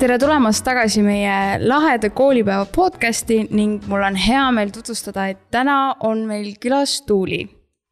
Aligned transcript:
tere 0.00 0.16
tulemast 0.16 0.64
tagasi 0.64 1.02
meie 1.04 1.32
laheda 1.60 2.08
koolipäeva 2.16 2.64
podcasti 2.72 3.42
ning 3.52 3.82
mul 3.84 4.00
on 4.06 4.14
hea 4.16 4.46
meel 4.56 4.70
tutvustada, 4.72 5.26
et 5.28 5.40
täna 5.52 5.94
on 6.08 6.22
meil 6.24 6.54
külas 6.62 7.02
Tuuli. 7.04 7.42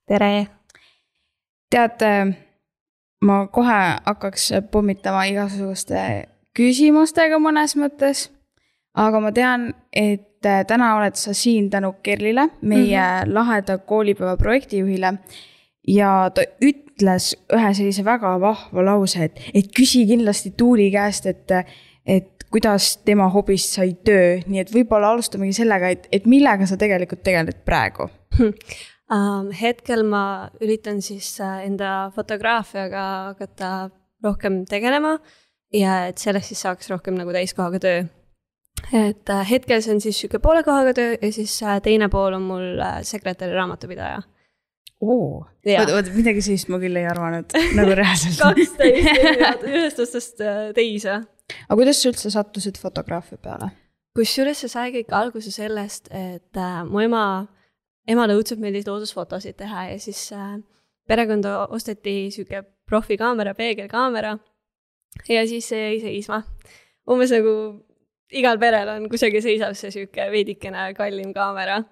tere. 0.08 0.46
teate, 1.70 2.12
ma 3.20 3.36
kohe 3.52 3.80
hakkaks 4.06 4.46
pommitama 4.70 5.26
igasuguste 5.28 6.28
küsimustega 6.56 7.36
mõnes 7.44 7.76
mõttes. 7.76 8.30
aga 8.94 9.20
ma 9.20 9.32
tean, 9.32 9.74
et 9.92 10.40
täna 10.40 10.94
oled 10.96 11.14
sa 11.14 11.34
siin 11.34 11.68
tänu 11.70 11.92
Kerlile, 12.02 12.48
meie 12.62 12.96
mm 12.96 13.28
-hmm. 13.28 13.34
laheda 13.34 13.78
koolipäeva 13.78 14.36
projektijuhile. 14.36 15.12
ja 15.88 16.30
ta 16.34 16.42
ütles 16.62 17.36
ühe 17.52 17.74
sellise 17.74 18.04
väga 18.04 18.40
vahva 18.40 18.82
lause, 18.82 19.24
et, 19.24 19.40
et 19.54 19.66
küsi 19.76 20.06
kindlasti 20.06 20.54
Tuuli 20.56 20.90
käest, 20.90 21.26
et 21.26 21.52
et 22.08 22.38
kuidas 22.52 22.96
tema 23.04 23.28
hobist 23.32 23.76
sai 23.76 23.92
töö, 24.04 24.38
nii 24.48 24.62
et 24.62 24.70
võib-olla 24.72 25.12
alustamegi 25.12 25.56
sellega, 25.60 25.92
et, 25.94 26.06
et 26.14 26.28
millega 26.28 26.68
sa 26.68 26.78
tegelikult 26.80 27.24
tegeled 27.26 27.64
praegu? 27.68 28.08
Um,? 29.08 29.48
hetkel 29.56 30.02
ma 30.04 30.50
üritan 30.60 30.98
siis 31.00 31.30
äh, 31.40 31.62
enda 31.64 32.10
fotograafiaga 32.12 33.04
hakata 33.30 33.70
rohkem 34.24 34.66
tegelema 34.68 35.14
ja 35.72 36.02
et 36.10 36.20
sellest 36.20 36.52
siis 36.52 36.60
saaks 36.66 36.90
rohkem 36.92 37.16
nagu 37.16 37.32
täiskohaga 37.32 37.80
töö. 37.80 38.02
et 38.92 39.32
uh, 39.32 39.40
hetkel 39.48 39.80
see 39.80 39.94
on 39.94 40.02
siis 40.04 40.20
sihuke 40.20 40.42
poole 40.44 40.60
kohaga 40.66 40.92
töö 40.98 41.16
ja 41.16 41.32
siis 41.32 41.56
uh, 41.64 41.78
teine 41.80 42.10
pool 42.12 42.36
on 42.36 42.44
mul 42.50 42.84
sekretäri 43.08 43.56
raamatupidaja. 43.56 44.20
Oo, 45.00 45.40
oota, 45.46 46.12
midagi 46.12 46.44
sellist 46.44 46.68
ma 46.68 46.76
küll 46.82 47.00
ei 47.00 47.08
arvanud 47.08 47.56
nagu 47.80 47.96
reaalselt. 48.02 48.44
Kaks 48.44 48.76
täiesti 48.76 49.16
erinevat, 49.24 49.64
ühest 49.72 50.04
otsast 50.04 50.44
teise 50.76 51.22
aga 51.68 51.78
kuidas 51.80 52.02
sa 52.02 52.10
üldse 52.12 52.32
sattusid 52.34 52.80
fotograafia 52.80 53.38
peale? 53.38 53.70
kusjuures 54.18 54.64
see 54.64 54.72
sai 54.72 54.90
kõik 54.94 55.12
alguse 55.14 55.52
sellest, 55.54 56.10
et 56.10 56.58
äh, 56.58 56.80
mu 56.88 57.02
ema, 57.04 57.22
emale 58.08 58.34
õudselt 58.38 58.60
meeldis 58.62 58.88
loodusfotosid 58.88 59.58
teha 59.60 59.88
ja 59.92 59.98
siis 60.02 60.24
äh, 60.34 60.56
perekonda 61.08 61.68
osteti 61.74 62.28
sihuke 62.34 62.64
profikaamera, 62.88 63.54
peegelkaamera. 63.54 64.36
ja 65.28 65.44
siis 65.46 65.68
see 65.70 65.84
jäi 65.84 66.00
seisma. 66.02 66.42
umbes 67.08 67.32
nagu 67.32 67.52
igal 68.30 68.58
perel 68.60 68.90
on 68.96 69.06
kusagil 69.08 69.42
seisab 69.44 69.76
see 69.78 69.92
sihuke 69.94 70.26
veidikene 70.32 70.90
kallim 70.98 71.32
kaamera. 71.36 71.82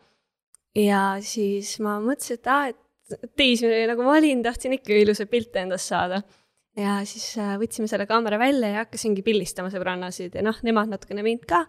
ja 0.77 1.17
siis 1.21 1.79
ma 1.81 1.99
mõtlesin, 2.03 2.41
et 2.41 2.51
aa, 2.53 2.73
et 2.73 3.31
teismeline 3.39 3.87
nagu 3.93 4.03
ma 4.03 4.17
olin, 4.19 4.43
tahtsin 4.43 4.75
ikka 4.77 4.99
ilusaid 4.99 5.31
pilte 5.31 5.63
endast 5.63 5.93
saada 5.93 6.23
ja 6.77 7.01
siis 7.09 7.27
äh, 7.41 7.57
võtsime 7.61 7.89
selle 7.91 8.07
kaamera 8.09 8.39
välja 8.41 8.71
ja 8.73 8.85
hakkasingi 8.85 9.25
pildistama 9.27 9.73
sõbrannasid 9.73 10.37
ja 10.37 10.45
noh, 10.45 10.59
nemad 10.67 10.93
natukene 10.93 11.25
mind 11.27 11.47
ka. 11.49 11.65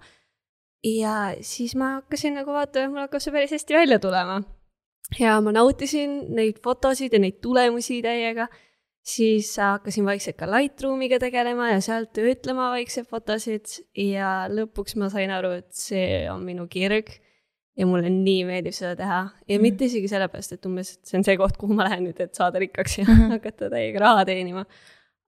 ja 0.86 1.18
siis 1.42 1.76
ma 1.80 1.98
hakkasin 1.98 2.38
nagu 2.38 2.54
vaatama, 2.54 2.92
mul 2.94 3.06
hakkab 3.06 3.24
see 3.24 3.36
päris 3.36 3.56
hästi 3.56 3.78
välja 3.78 4.00
tulema. 4.04 4.42
ja 5.20 5.38
ma 5.42 5.54
nautisin 5.56 6.20
neid 6.36 6.62
fotosid 6.64 7.16
ja 7.16 7.22
neid 7.24 7.40
tulemusi 7.44 8.02
täiega. 8.04 8.50
siis 9.08 9.54
hakkasin 9.58 10.06
vaikselt 10.06 10.38
ka 10.40 10.50
Lightroomiga 10.52 11.20
tegelema 11.24 11.72
ja 11.72 11.80
sealt 11.82 12.12
töötlema 12.18 12.74
vaikselt 12.76 13.08
fotosid 13.08 13.80
ja 13.96 14.50
lõpuks 14.52 14.98
ma 15.00 15.10
sain 15.14 15.32
aru, 15.32 15.56
et 15.62 15.72
see 15.72 16.28
on 16.32 16.44
minu 16.44 16.68
kirg 16.68 17.16
ja 17.78 17.86
mulle 17.86 18.10
nii 18.10 18.44
meeldib 18.44 18.74
seda 18.76 18.96
teha 18.98 19.22
ja 19.48 19.56
mm. 19.56 19.64
mitte 19.64 19.88
isegi 19.88 20.10
sellepärast, 20.12 20.58
et 20.58 20.66
umbes, 20.68 20.96
et 20.98 21.08
see 21.08 21.20
on 21.20 21.24
see 21.24 21.38
koht, 21.40 21.56
kuhu 21.62 21.78
ma 21.78 21.86
lähen 21.88 22.08
nüüd, 22.10 22.20
et 22.20 22.36
saada 22.36 22.60
rikkaks 22.60 22.98
ja 22.98 23.06
mm 23.06 23.14
-hmm. 23.14 23.36
hakata 23.38 23.70
täiega 23.72 24.02
raha 24.04 24.26
teenima 24.26 24.66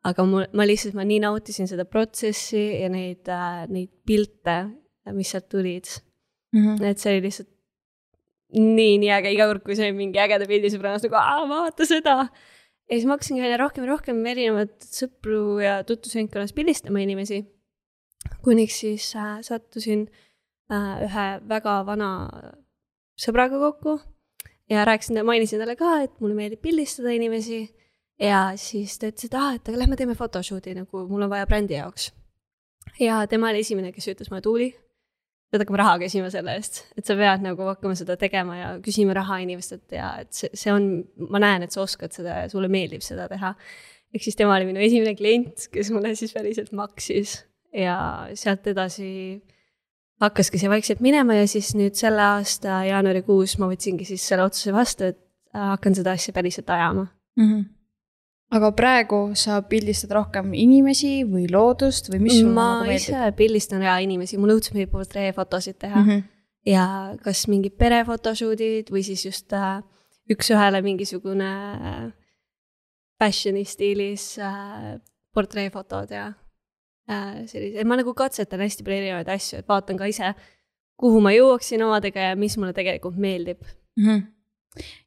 aga 0.08 0.26
mul, 0.28 0.46
ma 0.56 0.66
lihtsalt, 0.68 0.96
ma 0.96 1.04
nii 1.08 1.20
nautisin 1.26 1.68
seda 1.68 1.86
protsessi 1.86 2.62
ja 2.84 2.90
neid 2.92 3.28
äh,, 3.28 3.66
neid 3.72 3.92
pilte, 4.08 4.62
mis 5.16 5.32
sealt 5.34 5.50
tulid 5.52 5.90
mm. 6.54 6.62
-hmm. 6.62 6.86
et 6.92 7.02
see 7.02 7.16
oli 7.16 7.26
lihtsalt 7.28 7.50
nii, 8.58 8.96
nii 9.04 9.12
äge, 9.14 9.34
iga 9.36 9.48
kord, 9.50 9.64
kui 9.66 9.78
sai 9.78 9.92
mingi 9.96 10.22
ägeda 10.22 10.48
pildi 10.50 10.72
sõbrannast 10.74 11.06
nagu, 11.06 11.18
aa, 11.20 11.44
vaata 11.50 11.86
seda. 11.86 12.16
ja 12.90 12.96
siis 12.96 13.06
ma 13.06 13.18
hakkasingi 13.18 13.44
aina 13.46 13.60
rohkem 13.62 13.86
ja 13.86 13.92
rohkem 13.92 14.22
erinevaid 14.32 14.74
sõpru 14.86 15.60
ja 15.62 15.80
tutvusringkonnas 15.88 16.56
pildistama 16.58 17.04
inimesi. 17.04 17.44
kuniks 18.44 18.80
siis 18.84 19.12
äh, 19.16 19.38
sattusin 19.46 20.08
äh, 20.72 21.04
ühe 21.06 21.28
väga 21.50 21.82
vana 21.86 22.10
sõbraga 23.20 23.60
kokku 23.60 24.00
ja 24.70 24.86
rääkisin, 24.88 25.22
mainisin 25.26 25.62
talle 25.62 25.76
ka, 25.76 26.00
et 26.06 26.18
mulle 26.20 26.38
meeldib 26.38 26.62
pildistada 26.64 27.14
inimesi 27.14 27.68
ja 28.20 28.42
siis 28.60 28.98
ta 29.00 29.10
ütles, 29.10 29.30
et 29.30 29.38
aa, 29.38 29.56
et 29.58 29.72
aga 29.72 29.82
lähme 29.82 29.98
teeme 30.00 30.16
photoshoot'i 30.18 30.76
nagu 30.78 31.06
mul 31.10 31.26
on 31.26 31.32
vaja 31.32 31.48
brändi 31.50 31.78
jaoks. 31.78 32.12
ja 33.00 33.24
tema 33.32 33.52
oli 33.54 33.64
esimene, 33.64 33.92
kes 33.96 34.10
ütles 34.14 34.32
mulle, 34.32 34.44
Tuuli, 34.46 34.70
pead 35.50 35.64
hakkama 35.64 35.82
raha 35.82 35.98
küsima 36.04 36.30
selle 36.34 36.56
eest, 36.60 36.84
et 36.98 37.08
sa 37.08 37.16
pead 37.18 37.46
nagu 37.46 37.70
hakkama 37.72 37.96
seda 37.98 38.18
tegema 38.20 38.58
ja 38.58 38.72
küsima 38.86 39.16
raha 39.18 39.40
inimestelt 39.46 39.96
ja 39.96 40.12
et 40.24 40.34
see, 40.36 40.52
see 40.54 40.74
on, 40.74 40.90
ma 41.32 41.42
näen, 41.42 41.66
et 41.66 41.76
sa 41.76 41.84
oskad 41.86 42.14
seda 42.16 42.44
ja 42.44 42.50
sulle 42.52 42.70
meeldib 42.72 43.06
seda 43.06 43.30
teha. 43.32 43.56
ehk 44.14 44.26
siis 44.26 44.38
tema 44.38 44.58
oli 44.58 44.68
minu 44.70 44.84
esimene 44.84 45.16
klient, 45.16 45.70
kes 45.74 45.94
mulle 45.96 46.16
siis 46.18 46.36
päriselt 46.36 46.74
maksis 46.76 47.40
ja 47.74 48.28
sealt 48.34 48.68
edasi 48.68 49.10
hakkaski 50.20 50.60
see 50.60 50.70
vaikselt 50.70 51.02
minema 51.06 51.38
ja 51.38 51.48
siis 51.48 51.72
nüüd 51.78 51.96
selle 51.96 52.22
aasta 52.36 52.84
jaanuarikuus 52.90 53.58
ma 53.62 53.70
võtsingi 53.72 54.06
siis 54.10 54.26
selle 54.28 54.44
otsuse 54.50 54.74
vastu, 54.76 55.14
et 55.14 55.22
hakkan 55.56 55.96
seda 55.98 56.14
asja 56.18 56.34
päriselt 56.36 56.70
ajama 56.70 57.08
mm. 57.40 57.46
-hmm 57.46 57.68
aga 58.50 58.72
praegu 58.74 59.20
sa 59.38 59.60
pildistad 59.70 60.14
rohkem 60.16 60.54
inimesi 60.58 61.22
või 61.28 61.46
loodust 61.52 62.10
või 62.10 62.24
mis 62.26 62.40
ma 62.46 62.82
nagu 62.82 62.96
ise 62.96 63.30
pildistan 63.38 63.84
ja 63.86 64.00
inimesi, 64.02 64.40
mulle 64.42 64.58
õudselt 64.58 64.78
meeldib 64.78 64.94
portreefotosid 64.96 65.78
teha 65.78 66.02
mm. 66.02 66.08
-hmm. 66.10 66.24
ja 66.72 66.86
kas 67.24 67.46
mingid 67.52 67.78
perefotoshoot'id 67.78 68.90
või 68.94 69.04
siis 69.06 69.26
just 69.28 69.54
äh, 69.54 69.84
üks-ühele 70.34 70.82
mingisugune 70.86 71.52
äh, 71.92 72.08
fashion'i 73.22 73.66
stiilis 73.66 74.32
äh, 74.42 74.98
portreefotod 75.34 76.10
ja 76.16 76.32
äh, 77.10 77.46
sellised, 77.46 77.86
ma 77.86 78.00
nagu 78.02 78.16
katsetan 78.18 78.66
hästi 78.66 78.84
palju 78.84 78.98
erinevaid 78.98 79.30
asju, 79.30 79.62
et 79.62 79.70
vaatan 79.70 79.98
ka 79.98 80.10
ise, 80.10 80.34
kuhu 80.98 81.22
ma 81.22 81.36
jõuaksin 81.36 81.86
omadega 81.86 82.32
ja 82.32 82.36
mis 82.36 82.58
mulle 82.58 82.74
tegelikult 82.74 83.18
meeldib 83.18 83.62
mm. 83.62 84.06
-hmm 84.06 84.28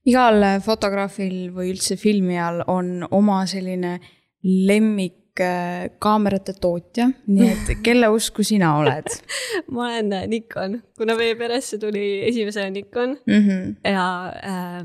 igal 0.09 0.45
fotograafil 0.65 1.51
või 1.55 1.73
üldse 1.75 1.97
filmijal 2.01 2.63
on 2.67 3.07
oma 3.11 3.43
selline 3.51 3.99
lemmik 4.43 5.41
äh, 5.41 5.89
kaamerate 6.03 6.55
tootja, 6.61 7.09
nii 7.27 7.49
et 7.53 7.73
kelle 7.87 8.11
usku 8.13 8.45
sina 8.47 8.75
oled? 8.81 9.09
Ma 9.73 9.89
olen 9.89 10.13
äh, 10.13 10.27
Nikon, 10.31 10.81
kuna 10.99 11.17
meie 11.19 11.37
peresse 11.39 11.79
tuli 11.79 12.23
esimesena 12.29 12.71
Nikon 12.71 13.17
mm 13.27 13.49
-hmm. 13.49 13.75
ja 13.93 14.33
äh, 14.45 14.85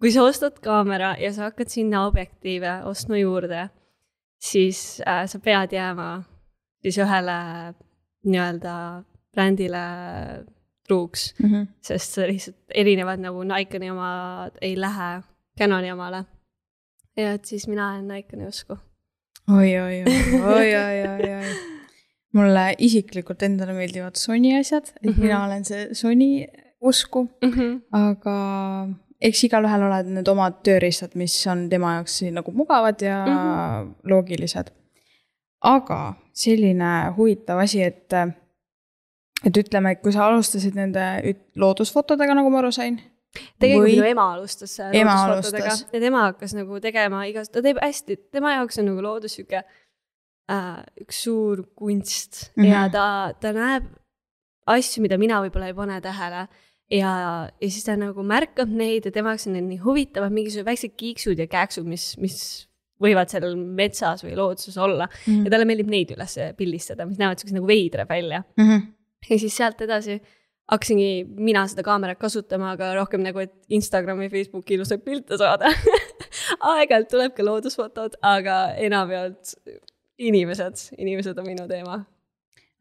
kui 0.00 0.12
sa 0.12 0.22
ostad 0.22 0.58
kaamera 0.62 1.16
ja 1.18 1.32
sa 1.32 1.50
hakkad 1.50 1.68
sinna 1.68 2.06
objektiive 2.06 2.82
ostma 2.84 3.18
juurde, 3.18 3.68
siis 4.38 5.02
äh, 5.06 5.26
sa 5.26 5.38
pead 5.38 5.72
jääma 5.72 6.22
siis 6.82 6.98
ühele 6.98 7.38
nii-öelda 8.26 8.74
brändile 9.34 9.84
truuks 10.86 11.34
mm, 11.38 11.48
-hmm. 11.48 11.66
sest 11.82 12.16
lihtsalt 12.16 12.56
erinevad 12.74 13.20
nagu 13.20 13.42
Nikoni 13.42 13.90
omad 13.90 14.56
ei 14.60 14.80
lähe 14.80 15.22
Canoni 15.58 15.92
omale. 15.92 16.24
ja 17.16 17.32
et 17.32 17.44
siis 17.44 17.68
mina 17.68 17.90
olen 17.92 18.08
Nikoni 18.08 18.46
usku 18.46 18.78
oi, 19.50 19.78
oi, 19.78 20.02
oi, 20.02 20.42
oi, 20.42 20.74
oi, 20.74 20.98
oi, 21.08 21.34
oi. 21.34 21.54
mulle 22.32 22.66
isiklikult 22.78 23.42
endale 23.42 23.72
meeldivad 23.76 24.16
Sony 24.16 24.58
asjad, 24.58 24.84
et 24.86 25.02
mm 25.02 25.12
-hmm. 25.12 25.22
mina 25.22 25.44
olen 25.44 25.64
see 25.64 25.94
Sony 25.94 26.46
usku 26.80 27.28
mm, 27.42 27.50
-hmm. 27.50 27.80
aga 27.92 28.36
eks 29.20 29.44
igalühel 29.44 29.82
ole 29.86 30.02
need 30.02 30.28
omad 30.28 30.62
tööriistad, 30.66 31.14
mis 31.14 31.34
on 31.46 31.68
tema 31.70 31.94
jaoks 31.96 32.22
nagu 32.30 32.52
mugavad 32.52 33.02
ja 33.02 33.24
mm 33.26 33.32
-hmm. 33.32 33.92
loogilised. 34.10 34.70
aga 35.60 36.14
selline 36.32 37.12
huvitav 37.16 37.58
asi, 37.58 37.82
et 37.82 38.10
et 39.46 39.58
ütleme, 39.62 39.94
et 39.94 40.02
kui 40.02 40.14
sa 40.14 40.26
alustasid 40.28 40.76
nende 40.78 41.06
loodusfotodega, 41.58 42.36
nagu 42.38 42.52
ma 42.52 42.62
aru 42.62 42.72
sain. 42.74 42.98
tegelikult 43.60 43.88
või... 43.88 43.94
minu 43.96 44.08
ema 44.10 44.26
alustas 44.34 44.74
loodusfotodega 44.82 45.76
ja 45.94 46.02
tema 46.02 46.26
hakkas 46.28 46.52
nagu 46.56 46.80
tegema 46.84 47.22
igas, 47.30 47.48
ta 47.52 47.62
teeb 47.64 47.80
hästi, 47.82 48.18
tema 48.34 48.58
jaoks 48.58 48.82
on 48.82 48.90
nagu 48.90 49.04
loodus 49.04 49.38
sihuke 49.38 49.62
äh, 49.62 50.82
üks 51.00 51.22
suur 51.24 51.64
kunst 51.74 52.50
mm 52.56 52.62
-hmm. 52.62 52.68
ja 52.68 52.88
ta, 52.92 53.06
ta 53.40 53.54
näeb 53.56 53.88
asju, 54.66 55.02
mida 55.02 55.18
mina 55.18 55.40
võib-olla 55.42 55.72
ei 55.72 55.78
pane 55.78 56.00
tähele 56.04 56.46
ja, 56.92 57.12
ja 57.60 57.68
siis 57.70 57.84
ta 57.84 57.96
nagu 57.96 58.22
märkab 58.22 58.68
neid 58.68 59.08
ja 59.08 59.14
tema 59.14 59.32
jaoks 59.32 59.48
on 59.48 59.56
need 59.56 59.70
nii 59.70 59.80
huvitavad, 59.82 60.32
mingisugused 60.32 60.68
väiksed 60.68 60.96
kiiksud 60.96 61.38
ja 61.38 61.48
kääksud, 61.50 61.88
mis, 61.88 62.12
mis 62.20 62.68
võivad 63.02 63.32
seal 63.32 63.56
metsas 63.56 64.22
või 64.24 64.36
looduses 64.36 64.76
olla 64.78 65.08
mm. 65.08 65.22
-hmm. 65.24 65.44
ja 65.46 65.50
talle 65.50 65.64
meeldib 65.64 65.88
neid 65.88 66.12
üles 66.14 66.36
pildistada, 66.56 67.06
mis 67.06 67.18
näevad 67.18 67.40
siuksed 67.40 67.56
nagu 67.56 67.66
veidrad 67.66 68.08
välja 68.08 68.44
mm. 68.56 68.68
-hmm 68.68 68.90
ja 69.28 69.38
siis 69.38 69.56
sealt 69.56 69.80
edasi 69.84 70.20
hakkasingi 70.72 71.24
mina 71.26 71.64
seda 71.68 71.84
kaamerat 71.86 72.20
kasutama, 72.20 72.72
aga 72.76 72.92
rohkem 72.96 73.22
nagu, 73.24 73.42
et 73.42 73.52
Instagrami, 73.74 74.30
Facebooki 74.32 74.76
ilusaid 74.78 75.02
pilte 75.04 75.38
saada 75.40 75.70
aeg-ajalt 76.72 77.10
tuleb 77.10 77.34
ka 77.36 77.44
loodusfotod, 77.46 78.16
aga 78.24 78.62
enamjaolt 78.80 79.56
inimesed, 80.22 80.88
inimesed 80.98 81.38
on 81.38 81.48
minu 81.48 81.66
teema. 81.68 81.98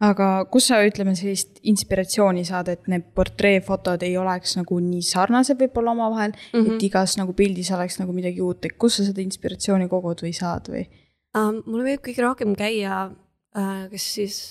aga 0.02 0.28
kus 0.54 0.70
sa, 0.72 0.80
ütleme, 0.86 1.14
sellist 1.18 1.60
inspiratsiooni 1.68 2.46
saad, 2.48 2.72
et 2.74 2.88
need 2.92 3.12
portreefotod 3.18 4.06
ei 4.06 4.16
oleks 4.18 4.56
nagu 4.58 4.80
nii 4.82 5.04
sarnased 5.06 5.60
võib-olla 5.60 5.94
omavahel 5.98 6.32
mm, 6.34 6.56
-hmm. 6.56 6.78
et 6.78 6.88
igas 6.88 7.18
nagu 7.20 7.36
pildis 7.38 7.70
oleks 7.76 8.00
nagu 8.02 8.16
midagi 8.16 8.42
uut, 8.42 8.66
et 8.66 8.78
kust 8.78 9.02
sa 9.02 9.10
seda 9.10 9.22
inspiratsiooni 9.26 9.90
kogud 9.92 10.24
või 10.26 10.34
saad 10.38 10.72
või 10.74 10.86
uh,? 10.86 11.52
mulle 11.66 11.84
meeldib 11.84 12.08
kõige 12.08 12.26
rohkem 12.26 12.56
käia 12.58 13.04
uh, 13.12 13.86
kas 13.92 14.10
siis 14.16 14.42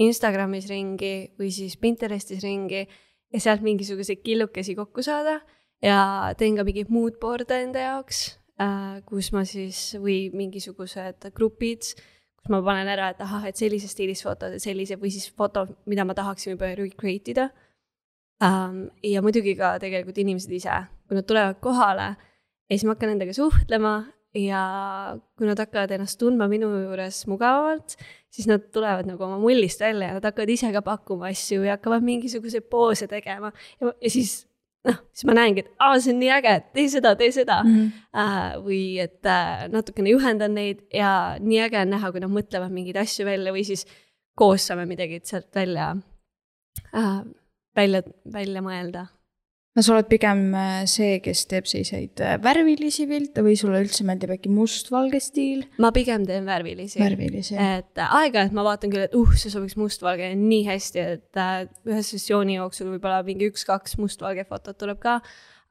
Instagramis 0.00 0.68
ringi 0.70 1.30
või 1.38 1.50
siis 1.52 1.76
Pinterestis 1.80 2.42
ringi 2.44 2.84
ja 2.84 3.40
sealt 3.40 3.64
mingisuguseid 3.64 4.22
killukesi 4.24 4.74
kokku 4.78 5.04
saada 5.04 5.40
ja 5.84 6.32
teen 6.38 6.56
ka 6.56 6.64
mingeid 6.66 6.92
mood 6.92 7.18
board'e 7.20 7.60
enda 7.64 7.84
jaoks 7.84 8.22
uh,, 8.60 9.00
kus 9.08 9.32
ma 9.36 9.44
siis 9.48 9.98
või 10.00 10.30
mingisugused 10.36 11.30
grupid 11.36 11.92
kus 12.40 12.52
ma 12.52 12.62
panen 12.64 12.88
ära, 12.88 13.10
et 13.12 13.20
ahah, 13.20 13.44
et 13.50 13.58
sellises 13.60 13.92
stiilis 13.92 14.22
fotod 14.24 14.56
ja 14.56 14.62
sellise 14.62 14.96
või 15.00 15.12
siis 15.12 15.28
foto, 15.36 15.66
mida 15.90 16.06
ma 16.08 16.16
tahaksin 16.16 16.54
juba 16.54 16.72
recreate 16.78 17.34
ida 17.34 17.50
um,. 18.40 18.86
ja 19.04 19.22
muidugi 19.24 19.54
ka 19.58 19.74
tegelikult 19.82 20.18
inimesed 20.22 20.52
ise, 20.56 20.80
kui 21.08 21.18
nad 21.18 21.28
tulevad 21.28 21.60
kohale 21.60 22.14
ja 22.14 22.72
siis 22.72 22.86
ma 22.88 22.96
hakkan 22.96 23.14
nendega 23.14 23.36
suhtlema 23.36 23.94
ja 24.36 24.62
kui 25.38 25.48
nad 25.48 25.58
hakkavad 25.58 25.90
ennast 25.96 26.18
tundma 26.20 26.46
minu 26.50 26.68
juures 26.84 27.24
mugavamalt, 27.30 27.96
siis 28.30 28.46
nad 28.50 28.68
tulevad 28.74 29.08
nagu 29.08 29.24
oma 29.26 29.40
mullist 29.42 29.82
välja 29.82 30.12
ja 30.12 30.18
nad 30.18 30.28
hakkavad 30.28 30.52
ise 30.54 30.70
ka 30.74 30.82
pakkuma 30.86 31.30
asju 31.32 31.64
ja 31.66 31.78
hakkavad 31.78 32.06
mingisuguseid 32.06 32.68
poose 32.70 33.08
tegema 33.10 33.50
ja, 33.80 33.90
ja 33.90 34.12
siis 34.12 34.44
noh, 34.86 35.00
siis 35.12 35.26
ma 35.28 35.36
näengi, 35.36 35.64
et 35.64 35.82
aa, 35.82 35.98
see 35.98 36.14
on 36.14 36.20
nii 36.22 36.30
äge, 36.38 36.54
tee 36.76 36.86
seda, 36.92 37.14
tee 37.18 37.32
seda 37.34 37.62
mm. 37.64 37.74
-hmm. 37.74 38.06
Uh, 38.10 38.62
või 38.64 38.82
et 39.02 39.26
uh, 39.26 39.66
natukene 39.72 40.14
juhendan 40.14 40.54
neid 40.54 40.86
ja 40.94 41.36
nii 41.40 41.60
äge 41.66 41.82
on 41.82 41.94
näha, 41.96 42.12
kui 42.12 42.22
nad 42.22 42.32
mõtlevad 42.32 42.72
mingeid 42.74 42.98
asju 43.02 43.26
välja 43.26 43.52
või 43.52 43.64
siis 43.66 43.86
koos 44.34 44.66
saame 44.66 44.86
midagi 44.86 45.20
sealt 45.24 45.50
välja 45.54 45.92
uh,, 46.94 47.22
välja, 47.76 48.02
välja 48.32 48.62
mõelda 48.62 49.06
no 49.80 49.84
sa 49.86 49.94
oled 49.96 50.08
pigem 50.10 50.40
äh, 50.52 50.82
see, 50.90 51.18
kes 51.24 51.46
teeb 51.48 51.68
selliseid 51.70 52.20
äh, 52.20 52.34
värvilisi 52.44 53.06
pilte 53.08 53.44
või 53.44 53.54
sulle 53.56 53.80
üldse 53.80 54.04
meeldib 54.04 54.34
äkki 54.34 54.52
mustvalge 54.52 55.22
stiil? 55.24 55.62
ma 55.80 55.88
pigem 55.96 56.26
teen 56.28 56.44
värvilisi. 56.48 57.00
värvilisi. 57.00 57.56
et 57.56 58.00
äh, 58.02 58.16
aeg-ajalt 58.20 58.56
ma 58.56 58.66
vaatan 58.66 58.92
küll, 58.92 59.06
et 59.08 59.16
uh, 59.16 59.32
see 59.40 59.52
sobiks 59.52 59.78
mustvalge 59.80 60.28
nii 60.36 60.66
hästi, 60.68 61.06
et 61.16 61.42
ühe 61.88 62.02
sessiooni 62.04 62.58
jooksul 62.58 62.92
võib-olla 62.92 63.22
mingi 63.24 63.48
üks-kaks 63.48 63.96
mustvalge 64.00 64.44
fotot 64.48 64.76
tuleb 64.80 65.00
ka. 65.00 65.20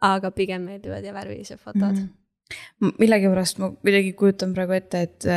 aga 0.01 0.31
pigem 0.33 0.65
meeldivad 0.65 1.05
ja 1.05 1.13
värvilised 1.13 1.59
fotod 1.59 1.93
mm. 1.93 2.05
-hmm. 2.49 2.95
millegipärast 3.03 3.61
ma 3.61 3.73
kuidagi 3.75 4.15
kujutan 4.17 4.57
praegu 4.57 4.73
ette, 4.79 5.05
et 5.05 5.29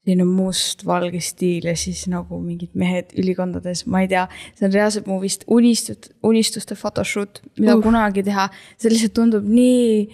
selline 0.00 0.24
must-valge 0.24 1.20
stiil 1.22 1.66
ja 1.68 1.74
siis 1.76 2.06
nagu 2.10 2.38
mingid 2.40 2.72
mehed 2.78 3.12
ülikondades, 3.20 3.84
ma 3.90 4.00
ei 4.04 4.08
tea, 4.10 4.24
see 4.56 4.66
on 4.68 4.74
reaalselt 4.74 5.10
mu 5.10 5.20
vist 5.20 5.44
unistut-, 5.52 6.08
unistuste 6.26 6.76
photoshoot, 6.78 7.42
mida 7.60 7.76
uh. 7.76 7.84
kunagi 7.84 8.24
teha, 8.26 8.48
see 8.80 8.92
lihtsalt 8.94 9.16
tundub 9.18 9.48
nii 9.48 10.06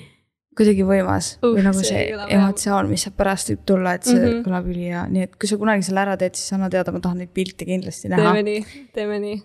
kuidagi 0.56 0.86
võimas 0.88 1.34
uh, 1.36 1.52
või 1.52 1.66
nagu 1.66 1.84
see, 1.84 2.06
see 2.08 2.28
emotsioon, 2.34 2.90
mis 2.90 3.04
sealt 3.06 3.16
pärast 3.18 3.52
võib 3.52 3.62
tulla, 3.68 3.94
et 3.98 4.08
see 4.08 4.16
mm 4.16 4.26
-hmm. 4.26 4.42
kõlab 4.48 4.70
ülihea, 4.72 5.04
nii 5.12 5.28
et 5.28 5.36
kui 5.36 5.50
sa 5.50 5.60
kunagi 5.60 5.86
selle 5.86 6.02
ära 6.02 6.16
teed, 6.18 6.38
siis 6.38 6.56
anna 6.56 6.70
teada, 6.72 6.94
ma 6.94 7.02
tahan 7.04 7.22
neid 7.22 7.32
pilte 7.36 7.68
kindlasti 7.68 8.10
näha. 8.10 8.32
teeme 8.32 8.42
nii, 8.50 8.88
teeme 8.96 9.20
nii. 9.22 9.38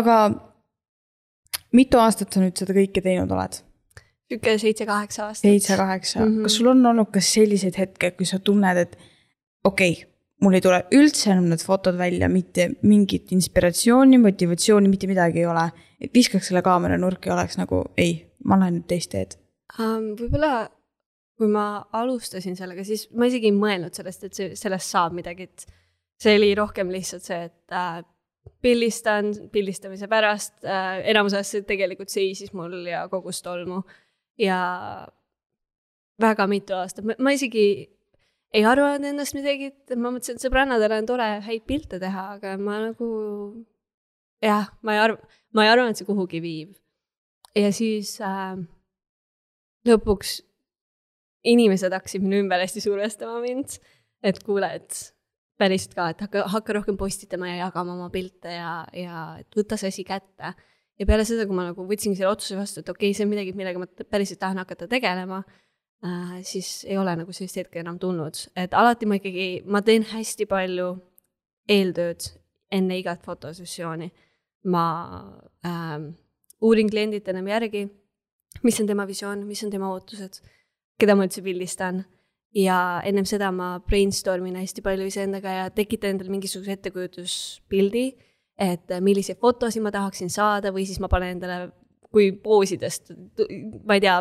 aga 0.00 0.18
mitu 1.76 2.02
aastat 2.02 2.32
sa 2.32 2.42
nüüd 2.42 2.56
seda 2.58 2.74
kõike 2.74 3.04
teinud 3.04 3.30
oled? 3.30 3.62
Niisugune 4.30 4.58
seitse-kaheksa 4.58 5.24
aastat. 5.26 5.42
seitse-kaheksa 5.42 6.20
mm, 6.20 6.26
-hmm. 6.26 6.42
kas 6.42 6.56
sul 6.56 6.66
on 6.66 6.86
olnud 6.86 7.10
ka 7.12 7.20
selliseid 7.20 7.78
hetke, 7.78 8.10
kui 8.10 8.26
sa 8.26 8.38
tunned, 8.38 8.76
et 8.76 8.98
okei 9.64 9.92
okay,, 9.92 10.10
mul 10.42 10.54
ei 10.54 10.60
tule 10.60 10.82
üldse 10.94 11.30
enam 11.32 11.48
need 11.50 11.62
fotod 11.64 11.98
välja, 11.98 12.28
mitte 12.28 12.70
mingit 12.82 13.32
inspiratsiooni, 13.32 14.18
motivatsiooni, 14.18 14.88
mitte 14.88 15.06
midagi 15.06 15.44
ei 15.44 15.46
ole. 15.46 15.70
et 16.00 16.12
viskaks 16.14 16.50
selle 16.50 16.62
kaamera 16.62 16.98
nurki 16.98 17.28
ja 17.28 17.34
oleks 17.34 17.56
nagu 17.56 17.84
ei, 17.96 18.26
ma 18.44 18.58
lähen 18.60 18.80
nüüd 18.80 18.88
teist 18.90 19.10
teed 19.14 19.38
um,. 19.78 20.12
võib-olla 20.18 20.68
kui 21.36 21.48
ma 21.52 21.84
alustasin 21.92 22.56
sellega, 22.56 22.84
siis 22.84 23.08
ma 23.12 23.28
isegi 23.28 23.50
ei 23.50 23.56
mõelnud 23.56 23.94
sellest, 23.94 24.24
et 24.24 24.34
see, 24.34 24.52
sellest 24.56 24.92
saab 24.92 25.12
midagi, 25.12 25.44
et 25.44 25.66
see 26.20 26.36
oli 26.36 26.54
rohkem 26.56 26.88
lihtsalt 26.88 27.22
see, 27.28 27.42
et 27.50 27.72
äh, 27.76 28.00
pildistan 28.64 29.32
pildistamise 29.52 30.08
pärast 30.08 30.64
äh,, 30.64 31.04
enamus 31.12 31.36
see 31.44 31.62
tegelikult 31.68 32.12
seisis 32.12 32.54
mul 32.56 32.86
ja 32.88 33.02
kogus 33.12 33.42
tolmu 33.44 33.82
äh, 33.82 34.05
ja 34.40 34.60
väga 36.22 36.46
mitu 36.50 36.76
aastat, 36.76 37.06
ma 37.18 37.34
isegi 37.34 37.66
ei 38.56 38.64
arvanud 38.64 39.04
endast 39.04 39.36
midagi, 39.36 39.72
et 39.72 39.96
ma 39.98 40.12
mõtlesin, 40.14 40.38
et 40.38 40.44
sõbrannadele 40.44 41.00
on 41.02 41.08
tore 41.08 41.26
häid 41.44 41.66
pilte 41.68 42.00
teha, 42.02 42.28
aga 42.36 42.54
ma 42.60 42.78
nagu 42.88 43.08
jah, 44.44 44.70
ma 44.86 44.96
ei 44.96 45.02
arva, 45.02 45.34
ma 45.56 45.66
ei 45.66 45.72
arvanud, 45.72 45.92
et 45.92 46.00
see 46.00 46.08
kuhugi 46.08 46.40
viib. 46.44 46.76
ja 47.56 47.72
siis 47.72 48.18
äh, 48.20 48.56
lõpuks 49.88 50.38
inimesed 51.46 51.94
hakkasid 51.94 52.24
minu 52.24 52.42
ümber 52.42 52.60
hästi 52.60 52.82
survestama 52.84 53.38
mind, 53.44 53.78
et 54.24 54.40
kuule, 54.44 54.68
et 54.80 55.02
päriselt 55.60 55.94
ka, 55.96 56.10
et 56.12 56.24
hakka, 56.24 56.46
hakka 56.52 56.76
rohkem 56.76 56.98
postitama 57.00 57.52
ja 57.52 57.66
jagama 57.66 57.94
oma 57.96 58.08
pilte 58.12 58.52
ja, 58.52 58.72
ja 58.92 59.26
et 59.40 59.56
võta 59.56 59.78
see 59.80 59.92
asi 59.92 60.04
kätte 60.04 60.52
ja 60.98 61.06
peale 61.08 61.26
seda, 61.28 61.46
kui 61.48 61.56
ma 61.56 61.68
nagu 61.70 61.86
võtsingi 61.88 62.18
selle 62.18 62.32
otsuse 62.32 62.58
vastu, 62.58 62.82
et 62.82 62.90
okei 62.92 63.10
okay,, 63.10 63.16
see 63.16 63.26
on 63.26 63.32
midagi, 63.32 63.54
millega 63.56 63.82
ma 63.82 63.88
päriselt 64.10 64.40
tahan 64.42 64.60
hakata 64.62 64.88
tegelema 64.90 65.42
äh,, 65.42 66.38
siis 66.46 66.84
ei 66.88 66.98
ole 67.00 67.16
nagu 67.20 67.34
sellist 67.36 67.60
hetke 67.60 67.82
enam 67.82 68.00
tulnud, 68.02 68.46
et 68.56 68.74
alati 68.76 69.08
ma 69.08 69.20
ikkagi, 69.20 69.48
ma 69.68 69.82
teen 69.86 70.06
hästi 70.12 70.48
palju 70.50 70.94
eeltööd 71.72 72.30
enne 72.72 72.98
igat 72.98 73.22
fotosessiooni. 73.26 74.10
ma 74.66 74.82
äh, 75.62 76.00
uurin 76.66 76.88
kliendid 76.90 77.28
enam 77.30 77.46
järgi, 77.46 77.84
mis 78.66 78.80
on 78.82 78.88
tema 78.88 79.04
visioon, 79.06 79.44
mis 79.46 79.62
on 79.62 79.70
tema 79.70 79.92
ootused, 79.94 80.40
keda 80.98 81.14
ma 81.14 81.26
üldse 81.28 81.44
pildistan 81.44 82.02
ja 82.56 83.02
ennem 83.06 83.26
seda 83.28 83.52
ma 83.54 83.76
brainstorm 83.84 84.48
in 84.48 84.56
hästi 84.58 84.82
palju 84.82 85.06
iseendaga 85.10 85.52
ja 85.60 85.66
tekitan 85.70 86.14
endale 86.14 86.32
mingisuguse 86.32 86.74
ettekujutuspildi 86.78 88.06
et 88.58 88.96
milliseid 89.04 89.38
fotosid 89.40 89.84
ma 89.84 89.92
tahaksin 89.92 90.30
saada 90.32 90.72
või 90.72 90.86
siis 90.88 91.00
ma 91.02 91.10
panen 91.12 91.36
endale, 91.36 91.70
kui 92.12 92.30
poosidest, 92.32 93.12
ma 93.84 93.98
ei 93.98 94.04
tea, 94.04 94.16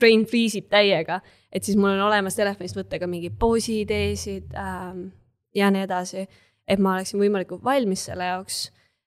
brain 0.00 0.24
freeze 0.28 0.60
ib 0.60 0.68
täiega, 0.72 1.20
et 1.52 1.66
siis 1.66 1.78
mul 1.78 1.94
on 1.94 2.04
olemas 2.08 2.36
telefonist 2.38 2.76
võtta 2.78 2.98
ka 3.00 3.08
mingeid 3.10 3.36
poosiideesid 3.40 4.54
ähm, 4.58 5.06
ja 5.54 5.70
nii 5.74 5.86
edasi, 5.86 6.26
et 6.68 6.82
ma 6.82 6.96
oleksin 6.96 7.20
võimalikult 7.22 7.64
valmis 7.64 8.06
selle 8.08 8.28
jaoks, 8.30 8.66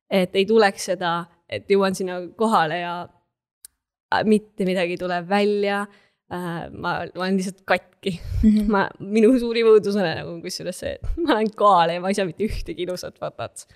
et 0.09 0.35
ei 0.37 0.47
tuleks 0.47 0.89
seda, 0.91 1.19
et 1.49 1.67
jõuan 1.71 1.95
sinna 1.95 2.19
kohale 2.39 2.81
ja 2.81 2.93
äh, 3.07 4.23
mitte 4.27 4.67
midagi 4.67 4.95
ei 4.95 5.01
tule 5.01 5.21
välja 5.27 5.85
äh,. 6.31 6.67
ma, 6.71 6.99
olen 7.15 7.39
lihtsalt 7.39 7.63
katki 7.67 8.17
mm. 8.17 8.49
-hmm. 8.49 8.71
ma, 8.71 8.87
minu 8.99 9.31
suurim 9.39 9.71
õudus 9.73 9.95
on 9.95 10.07
nagu 10.07 10.37
kusjuures 10.43 10.79
see, 10.83 10.95
et 10.95 11.11
ma 11.23 11.37
lähen 11.37 11.51
kohale 11.55 11.97
ja 11.97 12.03
ma 12.03 12.11
ei 12.11 12.19
saa 12.19 12.27
mitte 12.27 12.47
ühtegi 12.47 12.87
ilusat 12.87 13.19
fotot 13.19 13.67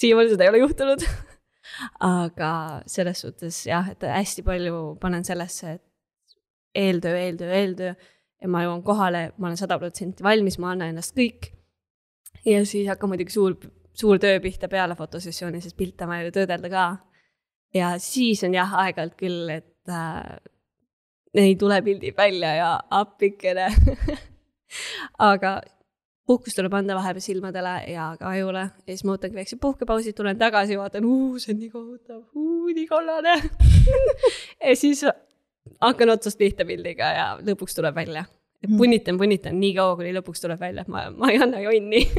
siiamaani 0.00 0.34
seda 0.34 0.44
ei 0.44 0.52
ole 0.52 0.64
juhtunud 0.64 1.04
aga 2.00 2.50
selles 2.90 3.20
suhtes 3.24 3.62
jah, 3.68 3.90
et 3.92 4.04
hästi 4.10 4.44
palju 4.46 4.96
panen 5.00 5.24
sellesse, 5.26 5.76
et 5.76 5.82
eeltöö, 6.76 7.16
eeltöö, 7.18 7.52
eeltöö 7.60 7.94
ja 8.42 8.50
ma 8.52 8.62
jõuan 8.64 8.82
kohale, 8.84 9.30
ma 9.38 9.48
olen 9.50 9.60
sada 9.60 9.78
protsenti 9.80 10.24
valmis, 10.24 10.58
ma 10.62 10.72
annan 10.74 10.94
ennast 10.94 11.16
kõik. 11.16 11.52
ja 12.46 12.64
siis 12.68 12.88
hakkab 12.88 13.10
muidugi 13.10 13.34
suur, 13.34 13.56
suur 13.96 14.20
töö 14.22 14.40
pihta 14.44 14.68
peale 14.72 14.96
fotosessiooni, 14.96 15.60
sest 15.60 15.76
pilte 15.76 16.04
on 16.04 16.12
vaja 16.12 16.28
ju 16.28 16.34
töödelda 16.36 16.72
ka. 16.72 16.86
ja 17.74 17.94
siis 18.02 18.44
on 18.44 18.54
jah, 18.54 18.76
aeg-ajalt 18.84 19.16
küll, 19.20 19.50
et 19.50 19.92
äh, 19.92 20.36
ei 21.36 21.56
tule 21.60 21.80
pildid 21.84 22.16
välja 22.16 22.54
ja 22.56 22.70
appikene 22.90 23.68
aga 25.30 25.58
puhkust 26.26 26.58
tuleb 26.58 26.74
anda 26.74 26.96
vahepeal 26.98 27.22
silmadele 27.24 27.74
ja 27.92 28.08
ka 28.20 28.30
ajule. 28.34 28.64
Ja 28.86 28.94
siis 28.94 29.04
ma 29.06 29.14
võtangi 29.14 29.38
väikse 29.38 29.58
puhkepausi, 29.62 30.14
tulen 30.16 30.38
tagasi, 30.38 30.78
vaatan, 30.78 31.06
see 31.42 31.54
on 31.54 31.60
nii 31.60 31.70
kohutav, 31.70 32.22
nii 32.74 32.88
kollane. 32.90 33.36
Ja 34.66 34.74
siis 34.76 35.04
hakkan 35.82 36.10
otsast 36.10 36.38
pihta 36.38 36.64
pildiga 36.66 37.12
ja 37.14 37.28
lõpuks 37.42 37.76
tuleb 37.76 37.94
välja. 37.94 38.24
Mm. 38.66 38.78
punnitan, 38.80 39.18
punnitan 39.18 39.58
nii 39.60 39.74
kaua, 39.76 39.94
kuni 39.98 40.14
lõpuks 40.16 40.40
tuleb 40.42 40.60
välja, 40.60 40.82
et 40.82 40.90
ma, 40.90 41.04
ma 41.14 41.28
ei 41.30 41.38
anna 41.42 41.60
jonni. 41.62 42.02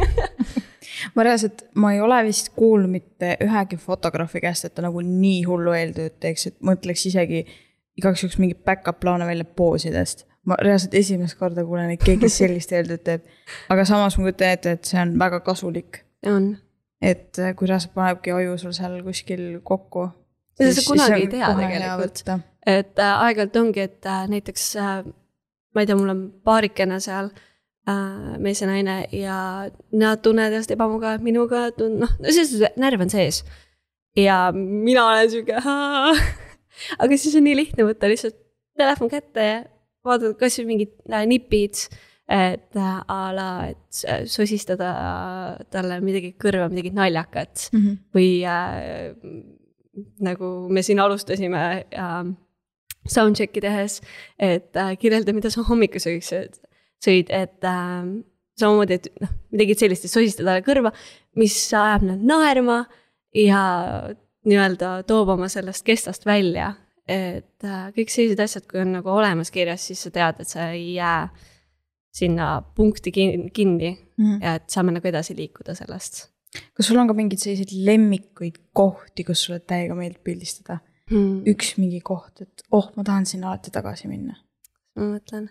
Ma 1.15 1.23
reaalselt, 1.25 1.65
ma 1.75 1.91
ei 1.93 1.99
ole 2.01 2.21
vist 2.25 2.53
kuulnud 2.55 2.89
mitte 2.89 3.33
ühegi 3.43 3.77
fotograafi 3.81 4.39
käest, 4.41 4.65
et 4.65 4.73
ta 4.77 4.85
nagu 4.85 5.01
nii 5.03 5.41
hullu 5.45 5.73
eeltööd 5.75 6.15
teeks, 6.23 6.47
et 6.49 6.55
mõtleks 6.65 7.03
isegi 7.09 7.41
igaks 7.99 8.23
juhuks 8.23 8.37
mingeid 8.39 8.63
back-up 8.65 9.01
plaane 9.01 9.27
välja 9.27 9.45
poosidest 9.57 10.23
ma 10.47 10.57
reaalselt 10.61 10.95
esimest 10.97 11.37
korda 11.39 11.65
kuulen, 11.67 11.91
et 11.93 12.03
keegi 12.03 12.29
sellist 12.31 12.71
eeldust 12.75 13.03
teeb. 13.07 13.25
aga 13.73 13.85
samas 13.87 14.17
ma 14.17 14.27
kujutan 14.27 14.55
ette, 14.55 14.77
et 14.77 14.91
see 14.91 15.01
on 15.01 15.13
väga 15.19 15.41
kasulik. 15.45 16.03
on. 16.25 16.55
et 17.01 17.39
äh, 17.39 17.55
kui 17.55 17.69
reaalselt 17.69 17.93
panebki 17.97 18.33
aju 18.35 18.57
sul 18.61 18.75
seal 18.77 19.01
kuskil 19.05 19.43
kokku. 19.63 20.07
seda 20.57 20.73
sa 20.77 20.85
kunagi 20.87 21.19
ei 21.25 21.29
tea 21.35 21.51
tegelikult. 21.61 22.23
et 22.77 23.03
äh, 23.03 23.25
aeg-ajalt 23.27 23.61
ongi, 23.63 23.85
et 23.89 24.09
äh, 24.09 24.23
näiteks 24.31 24.69
äh, 24.81 25.03
ma 25.75 25.83
ei 25.83 25.89
tea, 25.89 25.99
mul 25.99 26.15
on 26.15 26.25
paarikene 26.47 26.99
seal 27.03 27.29
äh, 27.89 28.33
mees 28.41 28.63
ja 28.63 28.71
naine 28.71 28.97
ja 29.13 29.37
nad 29.91 30.23
tunnevad 30.25 30.55
ennast 30.55 30.73
ebamugavalt 30.73 31.25
minuga, 31.25 31.67
noh, 31.77 32.17
selles 32.23 32.53
suhtes 32.53 32.79
närv 32.79 33.03
on 33.05 33.13
sees. 33.13 33.43
ja 34.17 34.47
mina 34.55 35.09
olen 35.11 35.31
sihuke, 35.31 35.59
aga 37.01 37.17
siis 37.17 37.35
on 37.35 37.45
nii 37.45 37.63
lihtne 37.65 37.91
võtta 37.91 38.09
lihtsalt 38.09 38.39
telefon 38.77 39.11
kätte 39.11 39.43
ja 39.43 39.65
vaadata 40.07 40.37
kasvõi 40.39 40.67
mingid 40.71 40.93
äh, 41.11 41.25
nipid, 41.29 41.87
et 42.27 42.75
äh, 42.75 42.95
a 43.07 43.19
la, 43.35 43.49
et 43.71 44.01
äh, 44.07 44.25
sosistada 44.27 44.89
talle 45.71 46.01
midagi 46.03 46.33
kõrva, 46.39 46.67
midagi 46.71 46.91
naljakat 46.95 47.69
mm 47.71 47.79
-hmm. 47.79 47.97
või 48.15 48.31
äh, 48.43 49.13
nagu 50.19 50.67
me 50.69 50.83
siin 50.83 50.99
alustasime 50.99 51.63
äh, 51.87 52.17
soundcheck'i 53.07 53.61
tehes, 53.61 54.01
et 54.39 54.75
äh, 54.75 54.97
kirjelda, 54.99 55.33
mida 55.33 55.49
sa 55.49 55.63
hommikusööks 55.67 56.33
sõid, 57.03 57.29
et 57.29 57.63
äh, 57.63 58.23
samamoodi, 58.59 58.99
et 58.99 59.09
noh, 59.21 59.33
midagi 59.53 59.77
sellist, 59.79 60.05
et 60.05 60.11
sosistada 60.11 60.59
kõrva, 60.65 60.91
mis 61.35 61.55
ajab 61.73 62.07
nad 62.09 62.25
naerma 62.27 62.85
ja 63.35 63.61
nii-öelda 64.47 65.03
toob 65.07 65.29
oma 65.35 65.49
sellest 65.51 65.85
kestast 65.87 66.25
välja 66.25 66.73
et 67.07 67.63
äh, 67.63 67.85
kõik 67.95 68.11
sellised 68.11 68.41
asjad, 68.43 68.65
kui 68.69 68.81
on 68.83 68.91
nagu 68.97 69.11
olemas 69.13 69.51
kirjas, 69.53 69.85
siis 69.89 70.01
sa 70.05 70.11
tead, 70.13 70.41
et 70.43 70.51
sa 70.51 70.71
ei 70.75 70.93
jää 70.97 71.27
sinna 72.17 72.47
punkti 72.75 73.11
kin 73.11 73.51
kinni 73.53 73.91
mm 73.93 74.25
-hmm. 74.25 74.43
ja 74.43 74.55
et 74.55 74.69
saame 74.69 74.91
nagu 74.91 75.07
edasi 75.07 75.35
liikuda 75.37 75.75
sellest. 75.75 76.27
kas 76.73 76.87
sul 76.87 76.97
on 76.97 77.07
ka 77.07 77.13
mingeid 77.13 77.39
selliseid 77.39 77.73
lemmikuid 77.85 78.57
kohti, 78.73 79.23
kus 79.23 79.43
sulle 79.43 79.59
täiega 79.59 79.95
meeldib 79.95 80.23
pildistada 80.23 80.79
hmm.? 81.11 81.43
üks 81.53 81.75
mingi 81.77 82.01
koht, 82.01 82.41
et 82.41 82.63
oh, 82.71 82.91
ma 82.95 83.03
tahan 83.03 83.25
sinna 83.25 83.51
alati 83.51 83.71
tagasi 83.71 84.07
minna. 84.07 84.35
ma 84.95 85.09
mõtlen, 85.13 85.49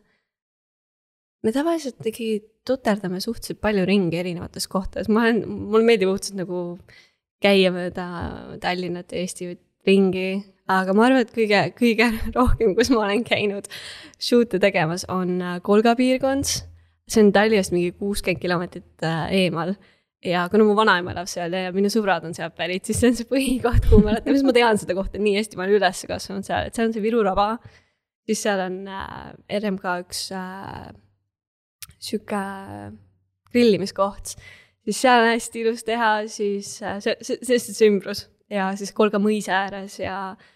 me 1.43 1.53
tavaliselt 1.53 2.01
ikkagi 2.01 2.41
tuterdame 2.67 3.21
suhteliselt 3.21 3.61
palju 3.61 3.85
ringi 3.87 4.19
erinevates 4.19 4.67
kohtades, 4.69 5.09
ma 5.09 5.29
olen, 5.29 5.45
mulle 5.47 5.85
meeldib 5.85 6.11
õudselt 6.11 6.41
nagu 6.41 6.65
käia 7.43 7.71
mööda 7.71 8.07
Tallinnat 8.61 9.13
ja 9.13 9.23
Eesti 9.23 9.53
ringi 9.87 10.29
aga 10.73 10.95
ma 10.97 11.07
arvan, 11.07 11.23
et 11.23 11.35
kõige, 11.35 11.61
kõige 11.79 12.09
rohkem, 12.39 12.75
kus 12.79 12.91
ma 12.95 13.05
olen 13.07 13.25
käinud 13.27 13.69
shoot'e 14.23 14.61
tegemas, 14.63 15.07
on 15.13 15.39
äh, 15.41 15.61
Kolga 15.67 15.95
piirkond. 15.99 16.51
see 17.07 17.23
on 17.23 17.31
Tallinnast 17.35 17.71
mingi 17.71 17.93
kuuskümmend 17.95 18.43
kilomeetrit 18.43 19.07
äh, 19.07 19.31
eemal 19.45 19.77
ja 20.27 20.49
kuna 20.51 20.67
mu 20.67 20.75
vanaema 20.75 21.13
elab 21.15 21.31
seal 21.31 21.55
ja 21.55 21.71
minu 21.75 21.91
sõbrad 21.93 22.25
on 22.27 22.35
sealt 22.35 22.57
pärit, 22.59 22.87
siis 22.87 22.99
see 22.99 23.13
on 23.13 23.19
see 23.19 23.29
põhikoht, 23.31 23.87
kuhu 23.87 24.03
ma 24.03 24.11
mäletan, 24.11 24.39
ma 24.43 24.55
tean 24.57 24.81
seda 24.81 24.97
kohta 24.99 25.23
nii 25.23 25.37
hästi, 25.39 25.59
ma 25.59 25.67
olen 25.67 25.79
üles 25.79 26.03
kasvanud 26.11 26.49
seal, 26.49 26.67
et 26.67 26.75
see 26.75 26.87
on 26.87 26.95
see 26.97 27.05
Viru 27.05 27.23
raba. 27.27 27.57
siis 28.27 28.43
seal 28.43 28.65
on 28.65 28.81
äh, 28.91 29.35
RMK 29.61 29.99
üks 30.03 30.27
äh, 30.35 30.91
sihuke 32.03 32.43
grillimiskoht, 33.55 34.35
siis 34.83 34.99
seal 34.99 35.23
on 35.23 35.31
hästi 35.31 35.63
ilus 35.63 35.87
teha, 35.87 36.11
siis 36.27 36.81
äh, 36.83 36.99
see, 37.05 37.15
see, 37.23 37.39
see, 37.47 37.63
see 37.63 37.93
ümbrus 37.93 38.27
ja 38.51 38.73
siis 38.79 38.91
Kolga 38.97 39.23
mõisa 39.23 39.63
ääres 39.63 40.01
ja 40.03 40.19
äh, 40.33 40.53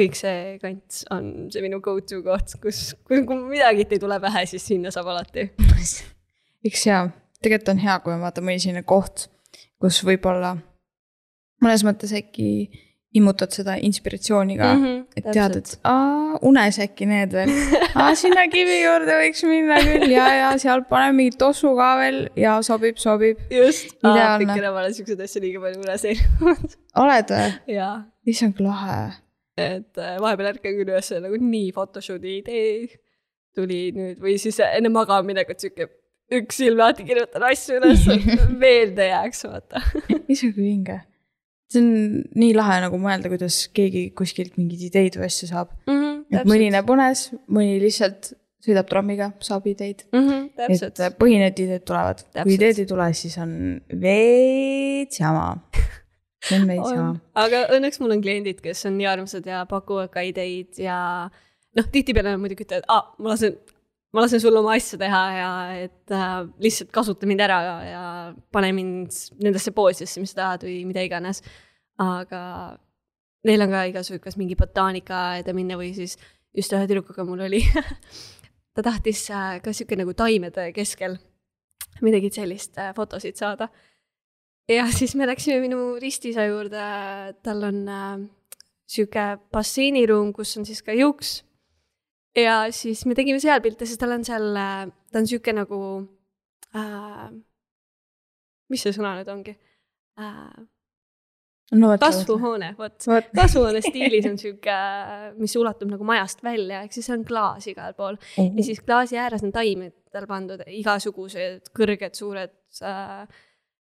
kõik 0.00 0.18
see 0.18 0.56
kant 0.62 1.02
on 1.14 1.30
see 1.52 1.64
minu 1.64 1.80
go-to 1.84 2.22
koht, 2.26 2.56
kus, 2.62 2.82
kui, 3.06 3.22
midagi 3.50 3.86
ei 3.86 4.02
tule 4.02 4.20
pähe, 4.22 4.46
siis 4.50 4.66
sinna 4.72 4.92
saab 4.94 5.12
alati. 5.12 5.50
eks 6.68 6.86
jaa, 6.88 7.06
tegelikult 7.40 7.74
on 7.74 7.84
hea, 7.84 7.98
kui 8.04 8.16
on 8.16 8.24
vaata 8.24 8.44
mõni 8.44 8.62
selline 8.62 8.84
koht, 8.88 9.28
kus 9.80 10.02
võib-olla 10.06 10.56
mõnes 11.60 11.84
mõttes 11.84 12.14
äkki 12.16 12.50
immutad 13.18 13.50
seda 13.50 13.74
inspiratsiooni 13.82 14.56
ka. 14.58 14.68
Mm, 14.74 14.84
-hmm, 14.84 14.98
et 15.18 15.24
tead, 15.34 15.56
et 15.58 15.72
aa, 15.84 16.38
unes 16.46 16.78
äkki 16.78 17.08
need 17.10 17.32
veel. 17.34 17.50
aa, 17.94 18.12
sinna 18.14 18.46
kivi 18.52 18.76
juurde 18.84 19.16
võiks 19.18 19.42
minna 19.50 19.80
küll. 19.82 20.06
Ja, 20.12 20.28
ja 20.36 20.52
seal 20.62 20.84
paneme 20.90 21.16
mingi 21.18 21.34
tossu 21.40 21.74
ka 21.78 21.90
veel. 21.98 22.20
Ja 22.38 22.60
sobib, 22.66 23.00
sobib. 23.02 23.40
just, 23.50 23.96
pikene 23.98 24.70
ma 24.70 24.84
olen 24.84 24.94
siukseid 24.94 25.26
asju 25.26 25.42
liiga 25.42 25.64
palju 25.64 25.82
unes 25.82 26.06
näinud 26.06 26.78
oled 27.02 27.34
või? 27.34 27.50
issand, 28.30 28.54
kui 28.54 28.66
lahe 28.68 29.00
et 29.66 30.02
äh, 30.02 30.16
vahepeal 30.22 30.52
ärkan 30.54 30.76
küll 30.76 30.88
üles 30.88 31.12
nagu 31.22 31.40
nii 31.40 31.70
photoshoot'i 31.76 32.36
idee 32.40 33.00
tuli 33.56 33.90
nüüd 33.96 34.20
või 34.22 34.36
siis 34.40 34.60
enne 34.64 34.92
magamaminekut 34.94 35.62
sihuke 35.62 35.88
üks 36.40 36.60
silm 36.62 36.78
lahti, 36.78 37.04
kirjutan 37.08 37.44
asju 37.48 37.78
üles, 37.80 38.04
et 38.14 38.42
meelde 38.62 39.08
jääks, 39.10 39.44
vaata. 39.48 39.82
kui 40.26 40.52
vinge. 40.56 41.00
see 41.70 41.82
on 41.82 42.20
nii 42.38 42.52
lahe 42.56 42.80
nagu 42.84 42.98
mõelda, 42.98 43.30
kuidas 43.30 43.62
keegi 43.74 44.08
kuskilt 44.18 44.56
mingeid 44.58 44.88
ideid 44.88 45.18
või 45.18 45.28
asju 45.28 45.50
saab 45.50 45.72
mm. 45.86 45.96
-hmm, 45.96 46.20
et 46.34 46.50
mõni 46.50 46.70
näeb 46.74 46.90
unes, 46.90 47.28
mõni 47.46 47.78
lihtsalt 47.82 48.32
sõidab 48.60 48.88
trammiga, 48.90 49.30
saab 49.42 49.66
ideid 49.70 50.02
mm. 50.10 50.26
-hmm, 50.26 50.74
et 50.74 51.02
äh, 51.06 51.14
põhinevad 51.18 51.62
ideed 51.62 51.86
tulevad, 51.86 52.24
kui 52.42 52.56
ideed 52.58 52.82
ei 52.82 52.90
tule, 52.90 53.06
siis 53.14 53.38
on 53.42 53.52
veits 54.02 55.22
jama 55.22 55.52
see 56.44 56.58
on 56.60 56.66
veits 56.70 56.88
sama. 56.88 57.12
aga 57.44 57.66
õnneks 57.76 58.00
mul 58.02 58.16
on 58.16 58.24
kliendid, 58.24 58.62
kes 58.64 58.86
on 58.88 58.96
nii 58.98 59.08
armsad 59.10 59.46
ja 59.48 59.64
pakuvad 59.70 60.12
ka 60.14 60.24
ideid 60.26 60.80
ja 60.80 60.96
noh, 61.76 61.90
tihtipeale 61.92 62.36
muidugi 62.40 62.66
ütlevad, 62.66 62.86
aa, 62.90 63.14
ma 63.20 63.34
lasen, 63.34 63.56
ma 64.14 64.24
lasen 64.24 64.42
sul 64.42 64.56
oma 64.60 64.74
asja 64.78 64.98
teha 65.00 65.22
ja 65.36 65.50
et 65.86 66.14
äh, 66.16 66.36
lihtsalt 66.62 66.92
kasuta 66.94 67.28
mind 67.30 67.44
ära 67.46 67.60
ja, 67.66 67.76
ja 67.86 68.04
pane 68.52 68.72
mind 68.76 69.16
nendesse 69.42 69.74
poosidesse, 69.76 70.22
mis 70.22 70.34
sa 70.34 70.42
tahad 70.42 70.68
või 70.68 70.80
mida 70.88 71.04
iganes. 71.06 71.44
aga 72.00 72.42
neil 73.46 73.64
on 73.64 73.72
ka 73.72 73.86
igasugu, 73.90 74.20
kas 74.24 74.38
mingi 74.40 74.56
botaanikaaeda 74.58 75.52
minna 75.56 75.76
või 75.80 75.92
siis 75.96 76.16
just 76.56 76.72
ühe 76.72 76.86
tüdrukuga 76.88 77.24
mul 77.28 77.44
oli 77.46 77.60
ta 78.74 78.84
tahtis 78.86 79.26
äh, 79.34 79.58
ka 79.64 79.74
sihuke 79.76 79.98
nagu 79.98 80.14
taimede 80.16 80.70
keskel 80.76 81.18
midagi 82.04 82.32
sellist 82.34 82.78
äh, 82.80 82.94
fotosid 82.96 83.38
saada 83.38 83.68
ja 84.70 84.86
siis 84.94 85.14
me 85.18 85.26
läksime 85.28 85.60
minu 85.64 85.94
ristiisa 86.00 86.46
juurde, 86.48 86.82
tal 87.44 87.62
on 87.68 87.82
äh, 87.88 88.24
sihuke 88.90 89.26
basseiniruum, 89.52 90.32
kus 90.36 90.56
on 90.58 90.66
siis 90.68 90.82
ka 90.86 90.94
juuks. 90.96 91.40
ja 92.36 92.64
siis 92.74 93.04
me 93.06 93.14
tegime 93.18 93.40
seal 93.42 93.62
pilte, 93.62 93.86
sest 93.86 94.00
tal 94.00 94.14
on 94.14 94.26
seal 94.26 94.50
äh,, 94.56 94.84
ta 95.12 95.22
on 95.22 95.26
sihuke 95.30 95.54
nagu 95.56 95.80
äh,, 96.78 97.30
mis 98.70 98.86
see 98.86 98.94
sõna 98.94 99.16
nüüd 99.18 99.32
ongi 99.32 99.56
äh,? 100.20 100.60
no, 101.74 101.90
kasvuhoone, 102.02 102.72
vot, 102.78 102.98
kasvuhoone 103.34 103.82
stiilis 103.82 104.26
on 104.30 104.38
sihuke, 104.38 104.78
mis 105.38 105.54
ulatub 105.58 105.90
nagu 105.90 106.06
majast 106.06 106.42
välja, 106.46 106.84
ehk 106.84 106.94
siis 106.94 107.10
on 107.14 107.26
klaas 107.26 107.66
igal 107.70 107.94
pool 107.98 108.14
uh 108.14 108.32
-huh. 108.38 108.56
ja 108.56 108.66
siis 108.70 108.82
klaasi 108.86 109.18
ääres 109.18 109.42
on 109.46 109.52
taimed 109.54 109.94
tal 110.10 110.26
pandud, 110.30 110.62
igasugused 110.66 111.70
kõrged, 111.74 112.14
suured 112.18 112.54
äh, 112.82 113.26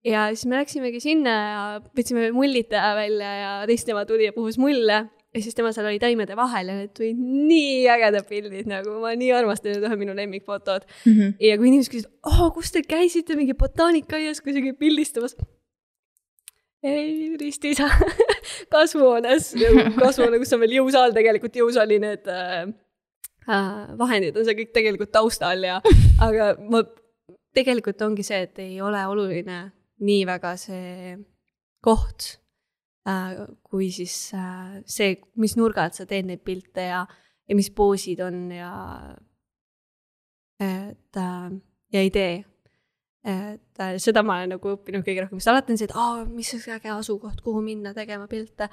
ja 0.07 0.27
siis 0.33 0.45
me 0.49 0.59
läksimegi 0.59 0.99
sinna 1.03 1.33
ja 1.33 1.65
võtsime 1.95 2.29
mullid 2.35 2.73
välja 2.73 3.33
ja 3.39 3.51
teist 3.69 3.87
tema 3.87 4.05
tuli 4.05 4.27
ja 4.27 4.35
puhus 4.35 4.57
mulle 4.59 4.97
ja 5.33 5.41
siis 5.41 5.55
tema 5.55 5.71
seal 5.73 5.87
oli 5.89 5.99
taimede 6.01 6.35
vahel 6.37 6.69
ja 6.69 6.77
need 6.77 6.93
tulid 6.97 7.19
nii 7.19 7.87
ägedad 7.89 8.27
pildid, 8.29 8.69
nagu 8.69 8.99
ma 9.01 9.13
nii 9.17 9.31
armastan, 9.35 9.77
need 9.77 9.87
on 9.87 9.99
minu 9.99 10.15
lemmikfotod 10.17 10.85
mm. 10.85 11.11
-hmm. 11.11 11.33
ja 11.39 11.57
kui 11.57 11.69
inimesed 11.71 11.93
küsisid, 11.93 12.13
oh, 12.29 12.45
kus 12.53 12.71
te 12.71 12.83
käisite 12.87 13.37
mingi 13.39 13.55
botaanikaaias 13.57 14.41
kuidagi 14.45 14.73
pildistamas? 14.77 15.35
ei, 16.83 17.35
ristiisa 17.39 17.87
kasvuhoones, 18.73 19.53
kasvuhoone, 19.99 20.39
kus 20.39 20.53
on 20.53 20.59
veel 20.65 20.79
jõusaal 20.81 21.15
tegelikult, 21.15 21.55
jõusaali 21.55 21.99
need 22.03 22.27
äh, 22.27 22.67
äh, 23.47 23.69
vahendid 23.97 24.37
on 24.37 24.45
seal 24.45 24.59
kõik 24.59 24.75
tegelikult 24.75 25.15
taustal 25.15 25.63
ja, 25.63 25.79
aga 26.21 26.53
ma, 26.59 26.83
tegelikult 27.55 28.01
ongi 28.01 28.25
see, 28.27 28.43
et 28.49 28.59
ei 28.59 28.81
ole 28.81 29.07
oluline 29.07 29.63
nii 30.03 30.23
väga 30.29 30.55
see 30.59 31.17
koht 31.83 32.37
äh,, 33.07 33.43
kui 33.63 33.89
siis 33.91 34.15
äh, 34.37 34.79
see, 34.85 35.17
mis 35.39 35.57
nurga 35.59 35.87
alt 35.87 35.99
sa 35.99 36.07
teed 36.09 36.29
neid 36.29 36.43
pilte 36.45 36.87
ja, 36.87 37.03
ja 37.47 37.57
mis 37.57 37.69
poosid 37.75 38.23
on 38.23 38.47
ja 38.55 38.71
et 40.63 41.19
äh, 41.19 41.51
ja 41.93 42.03
idee. 42.03 42.45
et 43.23 43.79
äh, 43.79 43.93
seda 44.03 44.23
ma 44.23 44.41
olen 44.41 44.57
nagu 44.57 44.73
õppinud 44.75 45.05
kõige 45.05 45.23
rohkem, 45.23 45.39
sest 45.39 45.51
alati 45.53 45.71
on 45.71 45.79
see, 45.79 45.87
et 45.87 45.95
aa, 45.95 46.25
mis 46.27 46.49
oleks 46.55 46.67
äge 46.75 46.91
asukoht, 46.91 47.39
kuhu 47.45 47.61
minna 47.63 47.93
tegema 47.95 48.27
pilte. 48.27 48.67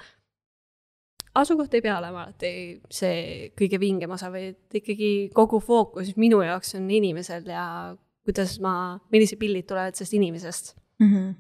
asukoht 1.39 1.75
ei 1.75 1.85
pea 1.85 1.99
olema 1.99 2.25
alati 2.27 2.53
see 2.91 3.51
kõige 3.59 3.79
vingem 3.83 4.11
osa, 4.17 4.31
vaid 4.35 4.79
ikkagi 4.81 5.31
kogu 5.35 5.63
fookus 5.63 6.17
minu 6.19 6.43
jaoks 6.43 6.75
on 6.79 6.91
inimesel 6.91 7.47
ja 7.47 7.65
kuidas 8.27 8.59
ma, 8.63 8.75
millised 9.13 9.39
pildid 9.39 9.69
tulevad 9.71 9.95
sellest 9.97 10.19
inimesest 10.19 10.75
mm. 11.01 11.13
-hmm. 11.13 11.35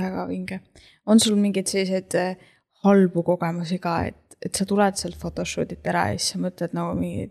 väga 0.00 0.26
vinge. 0.28 0.60
on 1.06 1.20
sul 1.20 1.36
mingeid 1.36 1.66
selliseid 1.66 2.14
äh, 2.14 2.36
halbu 2.84 3.22
kogemusi 3.22 3.78
ka, 3.78 4.02
et, 4.10 4.36
et 4.44 4.54
sa 4.54 4.66
tuled 4.68 4.96
sealt 5.00 5.16
photoshoot'it 5.20 5.86
ära 5.92 6.08
ja 6.12 6.18
siis 6.18 6.34
sa 6.34 6.42
mõtled 6.42 6.76
nagu 6.76 6.98
mingi, 6.98 7.30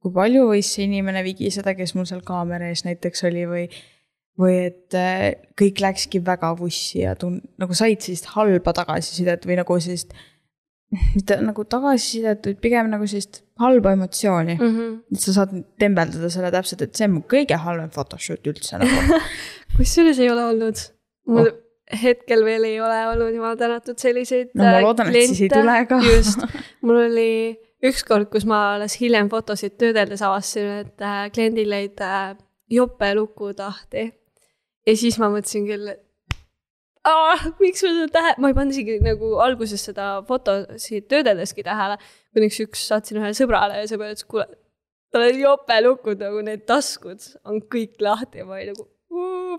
kui 0.00 0.12
palju 0.12 0.48
võis 0.48 0.74
see 0.74 0.84
inimene 0.88 1.24
vigiseda, 1.24 1.74
kes 1.74 1.94
mul 1.94 2.08
seal 2.08 2.22
kaamera 2.26 2.68
ees 2.68 2.84
näiteks 2.88 3.24
oli 3.28 3.46
või 3.48 3.64
või 4.40 4.56
et 4.70 4.96
äh, 4.96 5.34
kõik 5.58 5.80
läkski 5.84 6.22
väga 6.24 6.54
vussi 6.58 7.02
ja 7.02 7.14
tun-, 7.18 7.42
nagu 7.60 7.76
said 7.76 8.00
sellist 8.00 8.30
halba 8.34 8.72
tagasisidet 8.76 9.46
või 9.48 9.58
nagu 9.60 9.80
sellist 9.80 10.14
mitte 10.90 11.36
nagu 11.44 11.64
tagasisidet, 11.70 12.46
vaid 12.46 12.62
pigem 12.62 12.88
nagu 12.90 13.06
sellist 13.06 13.42
halba 13.62 13.92
emotsiooni 13.94 14.56
mm. 14.56 14.70
-hmm. 14.76 14.94
et 15.14 15.24
sa 15.24 15.34
saad 15.36 15.52
tembeldada 15.78 16.30
selle 16.32 16.50
täpselt, 16.54 16.82
et 16.82 16.96
see 16.96 17.06
on 17.06 17.18
mu 17.18 17.26
kõige 17.34 17.58
halvem 17.64 17.90
photoshoot 17.94 18.46
üldse 18.50 18.80
nagu. 18.80 19.20
kusjuures 19.76 20.18
ei 20.18 20.30
ole 20.30 20.48
olnud. 20.54 20.82
Mul 21.30 21.48
Oh. 21.50 21.96
hetkel 22.02 22.44
veel 22.46 22.68
ei 22.68 22.76
ole 22.82 22.98
olnud 23.10 23.34
jumal 23.34 23.56
tänatud 23.58 23.98
selliseid 23.98 24.52
no 24.58 24.66
äh, 24.66 24.82
loodan, 24.84 25.08
kliente. 25.10 25.48
just, 26.06 26.44
mul 26.86 27.00
oli 27.06 27.32
ükskord, 27.86 28.28
kus 28.30 28.46
ma 28.46 28.76
alles 28.76 28.98
hiljem 29.00 29.30
fotosid 29.32 29.78
töödeldes 29.80 30.22
avastasin, 30.22 30.84
et 30.84 31.02
äh, 31.02 31.24
kliendil 31.34 31.72
jäid 31.74 32.04
äh, 32.04 32.36
jopelukud 32.70 33.58
lahti. 33.58 34.10
ja 34.86 34.96
siis 34.96 35.18
ma 35.18 35.30
mõtlesin 35.32 35.66
küll, 35.66 35.90
et 35.94 36.06
ah, 37.08 37.44
miks 37.60 37.82
ma 37.84 37.92
seda 37.94 38.08
tähe, 38.14 38.34
ma 38.38 38.50
ei 38.50 38.56
pannud 38.56 38.76
isegi 38.76 38.98
nagu 39.04 39.34
alguses 39.42 39.84
seda 39.90 40.12
fotosid 40.28 41.08
töödeldeski 41.10 41.64
tähele, 41.66 41.98
kuniks 42.36 42.60
üks 42.64 42.86
saatsin 42.90 43.20
ühele 43.20 43.36
sõbrale 43.36 43.80
ja 43.80 43.88
sõber 43.90 44.12
ütles, 44.12 44.26
kuule, 44.28 44.46
tal 45.12 45.26
on 45.26 45.40
jopelukud 45.40 46.22
nagu 46.22 46.44
need 46.46 46.66
taskud 46.68 47.24
on 47.48 47.62
kõik 47.72 48.00
lahti 48.04 48.42
ja 48.42 48.48
ma 48.48 48.58
olin 48.58 48.74
nagu, 48.74 48.86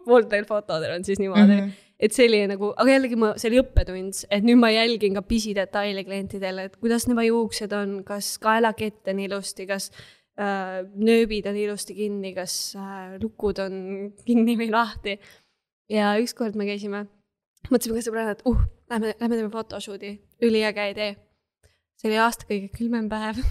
pooltel 0.06 0.46
fotodel 0.50 0.98
on 0.98 1.08
siis 1.08 1.20
niimoodi 1.20 1.54
mm. 1.54 1.64
-hmm 1.64 1.80
et 2.02 2.16
see 2.16 2.26
oli 2.26 2.40
nagu, 2.50 2.72
aga 2.82 2.96
jällegi 2.96 3.18
ma, 3.20 3.32
see 3.40 3.52
oli 3.52 3.62
õppetund, 3.62 4.24
et 4.34 4.46
nüüd 4.46 4.60
ma 4.60 4.72
jälgin 4.74 5.18
ka 5.18 5.22
pisidetaile 5.26 6.04
klientidele, 6.08 6.66
et 6.68 6.80
kuidas 6.82 7.06
nema 7.10 7.28
juuksed 7.28 7.76
on, 7.78 8.00
kas 8.08 8.34
kaelakett 8.42 9.12
on 9.12 9.22
ilusti, 9.22 9.68
kas 9.70 9.92
äh, 10.42 10.82
nööbid 10.98 11.46
on 11.52 11.60
ilusti 11.62 11.96
kinni, 11.98 12.34
kas 12.38 12.74
äh, 12.80 13.16
lukud 13.22 13.62
on 13.62 13.76
kinni 14.28 14.58
või 14.60 14.72
lahti. 14.74 15.20
ja 15.92 16.16
ükskord 16.22 16.58
me 16.58 16.66
käisime, 16.66 17.06
mõtlesime 17.70 18.00
ka 18.00 18.06
sõbrana, 18.08 18.34
et 18.34 18.46
uh, 18.50 18.66
lähme, 18.90 19.14
lähme 19.20 19.38
teeme 19.38 19.54
photoshoot'i, 19.54 20.16
üliäge 20.42 20.90
idee. 20.96 21.16
see 22.02 22.10
oli 22.10 22.18
aasta 22.18 22.50
kõige 22.50 22.74
külmem 22.74 23.12
päev 23.12 23.44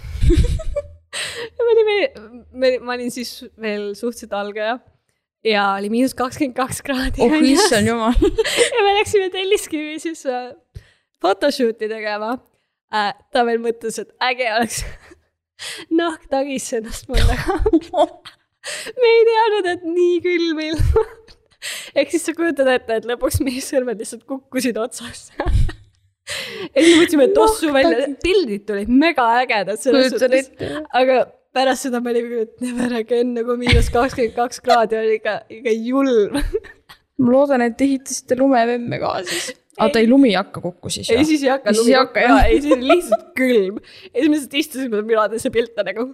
ja 1.55 1.63
me 1.63 1.71
olime, 1.71 1.99
me, 2.51 2.77
ma 2.83 2.99
olin 2.99 3.15
siis 3.15 3.45
veel 3.55 3.93
suhteliselt 3.95 4.35
algaja 4.35 4.81
ja 5.45 5.63
oli 5.79 5.89
miinus 5.89 6.13
kakskümmend 6.17 6.55
kaks 6.57 6.81
kraadi. 6.85 7.21
oh 7.25 7.37
issand 7.41 7.87
jumal. 7.87 8.13
ja 8.75 8.83
me 8.85 8.93
läksime 8.99 9.29
Telliskivi 9.33 9.99
siis 9.99 10.25
äh, 10.25 10.51
photoshoot'i 11.21 11.89
tegema 11.89 12.35
äh,. 12.93 13.13
ta 13.33 13.45
veel 13.47 13.61
mõtles, 13.63 13.99
et 14.01 14.13
äge 14.21 14.49
oleks 14.53 14.83
nahk 16.01 16.27
tagisse 16.31 16.81
ennast 16.81 17.09
panna. 17.09 17.57
me 19.01 19.15
ei 19.15 19.25
teadnud, 19.29 19.71
et 19.75 19.89
nii 19.89 20.21
külm 20.25 20.63
ilm 20.67 21.01
on. 21.01 21.11
ehk 21.95 22.13
siis 22.13 22.25
sa 22.29 22.37
kujutad 22.37 22.69
ette, 22.75 23.01
et 23.01 23.09
lõpuks 23.09 23.41
meie 23.45 23.61
sõrmed 23.65 24.01
lihtsalt 24.01 24.25
kukkusid 24.29 24.77
otsast. 24.81 25.33
ja 25.41 26.77
siis 26.77 26.97
mõtlesime 26.99 27.31
tossu 27.35 27.73
välja, 27.73 28.11
pildid 28.23 28.67
tulid 28.69 28.93
mega 28.93 29.25
ägedad 29.41 29.81
selles 29.81 30.13
suhtes, 30.13 30.53
aga 30.93 31.23
pärast 31.55 31.87
seda 31.87 32.01
me 32.03 32.13
olime 32.13 32.29
küll, 32.31 32.45
et 32.47 32.63
never 32.63 32.93
again 32.99 33.33
nagu 33.37 33.57
miinus 33.59 33.89
kakskümmend 33.93 34.35
kaks 34.37 34.61
kraadi 34.63 34.99
oli 34.99 35.17
ikka, 35.19 35.41
ikka 35.51 35.73
julm. 35.75 36.37
ma 37.21 37.33
loodan, 37.35 37.65
et 37.67 37.83
ehitasite 37.85 38.37
lumevemme 38.39 38.99
ka 39.01 39.13
siis. 39.27 39.51
oota, 39.77 40.01
ei 40.01 40.09
lumi 40.09 40.31
ei 40.31 40.39
hakka 40.39 40.63
kokku 40.63 40.91
siis 40.93 41.11
ei, 41.13 41.25
siis 41.27 41.45
ei 41.45 41.53
hakka 41.53 41.75
lumi 41.77 41.95
kokku 41.99 42.25
jah. 42.25 42.43
ei 42.47 42.61
siis 42.63 42.75
oli 42.77 42.91
lihtsalt 42.93 43.27
külm. 43.37 43.81
ja 44.09 44.17
siis 44.17 44.29
me 44.29 44.35
lihtsalt 44.37 44.59
istusime 44.63 45.03
mülades 45.07 45.47
ja 45.47 45.53
pilt 45.53 45.81
on 45.81 45.91
nagu 45.91 46.07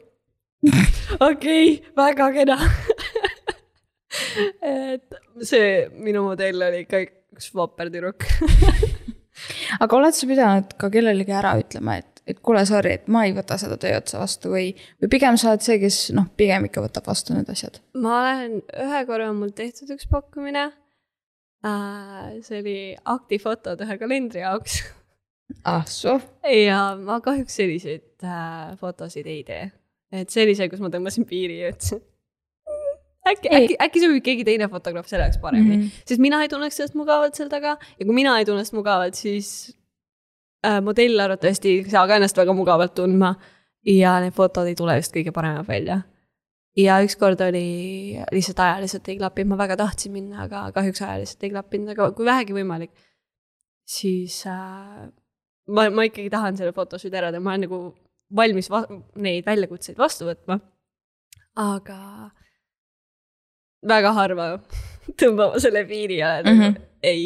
okei 1.30 1.30
okay,, 1.30 1.76
väga 1.98 2.32
kena. 2.40 2.58
et 4.66 5.22
see 5.46 5.72
minu 6.02 6.26
modell 6.26 6.66
oli 6.70 6.84
ikka 6.86 7.04
üks 7.38 7.52
vapper 7.54 7.92
tüdruk. 7.94 8.26
aga 9.84 10.00
oled 10.00 10.18
sa 10.18 10.30
pidanud 10.30 10.74
ka 10.82 10.90
kellelegi 10.94 11.36
ära 11.38 11.54
ütlema, 11.62 12.00
et, 12.02 12.17
et 12.28 12.42
kuule, 12.44 12.64
sorry, 12.68 12.98
et 12.98 13.08
ma 13.12 13.24
ei 13.28 13.34
võta 13.36 13.58
seda 13.62 13.78
tööotsa 13.82 14.20
vastu 14.22 14.52
või, 14.54 14.72
või 15.02 15.12
pigem 15.12 15.38
sa 15.40 15.54
oled 15.54 15.64
see, 15.66 15.80
kes 15.82 16.00
noh, 16.18 16.28
pigem 16.40 16.68
ikka 16.68 16.84
võtab 16.84 17.08
vastu 17.08 17.36
need 17.36 17.50
asjad? 17.54 17.80
ma 18.00 18.20
olen, 18.22 18.60
ühe 18.86 19.06
korra 19.10 19.32
on 19.32 19.40
mul 19.42 19.54
tehtud 19.56 19.94
üks 19.96 20.10
pakkumine. 20.12 20.70
see 22.46 22.60
oli 22.62 22.78
aktifotod 23.16 23.82
ühe 23.84 23.98
kalendri 24.02 24.44
jaoks 24.44 24.82
ah 25.72 25.88
soo. 25.90 26.20
ja 26.52 26.82
ma 27.00 27.20
kahjuks 27.24 27.58
selliseid 27.62 28.28
äh, 28.28 28.76
fotosid 28.82 29.28
ei 29.28 29.42
tee. 29.48 29.72
et 30.12 30.30
see 30.30 30.46
oli 30.46 30.56
see, 30.56 30.70
kus 30.72 30.84
ma 30.84 30.92
tõmbasin 30.94 31.28
piiri 31.28 31.64
ja 31.64 31.74
ütlesin 31.74 32.04
äkki, 33.28 33.50
Ei. 33.52 33.64
äkki, 33.64 33.78
äkki 33.84 34.04
sobib 34.04 34.24
keegi 34.24 34.46
teine 34.48 34.70
fotograaf 34.72 35.10
selle 35.10 35.28
jaoks 35.28 35.42
paremini 35.42 35.78
mm. 35.78 35.82
-hmm. 35.84 36.06
sest 36.12 36.24
mina 36.24 36.42
ei 36.44 36.52
tunneks 36.52 36.80
ennast 36.80 36.96
mugavalt 37.00 37.36
seal 37.40 37.50
taga 37.52 37.78
ja 38.00 38.06
kui 38.06 38.16
mina 38.16 38.38
ei 38.40 38.46
tunne 38.46 38.64
ennast 38.64 38.76
mugavalt, 38.78 39.16
siis 39.20 39.50
äh, 40.68 40.80
modell 40.84 41.20
arvatavasti 41.24 41.74
ei 41.74 41.90
saa 41.90 42.06
ka 42.08 42.20
ennast 42.20 42.38
väga 42.38 42.56
mugavalt 42.58 42.96
tundma 42.98 43.34
ja 43.88 44.18
need 44.24 44.36
fotod 44.36 44.68
ei 44.68 44.76
tule 44.78 44.98
just 45.00 45.16
kõige 45.16 45.34
paremad 45.36 45.68
välja. 45.68 46.02
ja 46.78 47.00
ükskord 47.02 47.42
oli 47.42 48.20
lihtsalt 48.32 48.60
ajaliselt 48.60 49.08
ei 49.10 49.18
klappinud, 49.18 49.54
ma 49.54 49.62
väga 49.64 49.78
tahtsin 49.80 50.14
minna, 50.14 50.44
aga 50.46 50.68
kahjuks 50.76 51.02
ajaliselt 51.02 51.44
ei 51.44 51.54
klappinud, 51.56 51.94
aga 51.96 52.12
kui 52.18 52.26
vähegi 52.26 52.54
võimalik, 52.54 52.92
siis 53.88 54.44
äh, 54.46 55.08
ma, 55.68 55.88
ma 55.90 56.06
ikkagi 56.08 56.30
tahan 56.34 56.60
selle 56.60 56.76
photoshoot'i 56.76 57.18
ära 57.18 57.32
teha, 57.34 57.44
ma 57.44 57.56
olen 57.56 57.66
nagu 57.68 57.82
valmis 58.36 58.70
va 58.70 58.84
neid 59.24 59.46
väljakutseid 59.48 59.98
vastu 59.98 60.28
võtma. 60.28 60.60
aga 61.58 62.30
väga 63.88 64.12
harva 64.14 64.48
tõmbama 65.20 65.62
selle 65.64 65.86
piiri 65.90 66.20
ja 66.20 66.42
mm. 66.44 66.60
-hmm. 66.60 66.82
ei. 67.04 67.24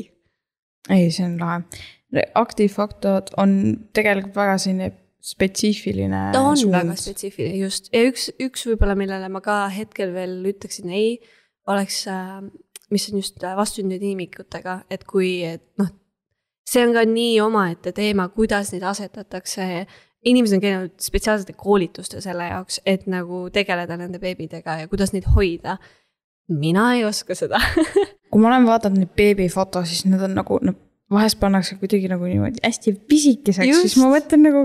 ei, 0.89 1.11
see 1.11 1.25
on 1.25 1.39
lahe. 1.39 1.61
Aktiivfaktod 2.35 3.31
on 3.39 3.53
tegelikult 3.95 4.35
väga 4.35 4.57
selline 4.59 4.91
spetsiifiline 5.21 6.31
ta 6.33 6.41
on 6.41 6.57
suund. 6.57 6.73
väga 6.75 6.97
spetsiifiline, 6.97 7.61
just. 7.61 7.89
ja 7.93 8.03
üks, 8.09 8.29
üks 8.41 8.65
võib-olla, 8.67 8.97
millele 8.99 9.29
ma 9.31 9.41
ka 9.45 9.63
hetkel 9.73 10.13
veel 10.15 10.39
ütleksin 10.51 10.91
ei, 10.95 11.15
oleks, 11.69 12.03
mis 12.91 13.09
on 13.11 13.21
just 13.21 13.43
äh, 13.45 13.55
vastsündinud 13.57 14.05
imikutega, 14.11 14.81
et 14.91 15.05
kui, 15.07 15.39
et 15.45 15.63
noh, 15.79 15.91
see 16.67 16.83
on 16.87 16.95
ka 16.97 17.05
nii 17.07 17.35
omaette 17.43 17.93
teema, 17.95 18.27
kuidas 18.33 18.73
neid 18.73 18.87
asetatakse. 18.87 19.85
inimesed 20.25 20.57
on 20.57 20.61
käinud 20.61 20.91
spetsiaalsete 21.01 21.53
koolitustel 21.57 22.21
selle 22.21 22.49
jaoks, 22.49 22.81
et 22.85 23.07
nagu 23.09 23.47
tegeleda 23.53 23.97
nende 23.97 24.19
beebidega 24.21 24.81
ja 24.83 24.87
kuidas 24.87 25.13
neid 25.13 25.29
hoida. 25.35 25.77
mina 26.49 26.95
ei 26.95 27.05
oska 27.05 27.35
seda 27.35 27.61
kui 28.31 28.41
ma 28.41 28.49
olen 28.51 28.65
vaadanud 28.67 29.03
neid 29.03 29.13
beebifoto, 29.15 29.83
siis 29.85 30.05
need 30.07 30.21
on 30.23 30.33
nagu, 30.39 30.57
noh, 30.63 30.77
vahest 31.11 31.39
pannakse 31.41 31.75
kuidagi 31.81 32.07
nagu 32.11 32.23
niimoodi 32.29 32.61
hästi 32.63 32.93
pisikeseks, 33.11 33.67
Just. 33.67 33.81
siis 33.81 33.97
ma 33.99 34.07
mõtlen 34.13 34.45
nagu, 34.47 34.61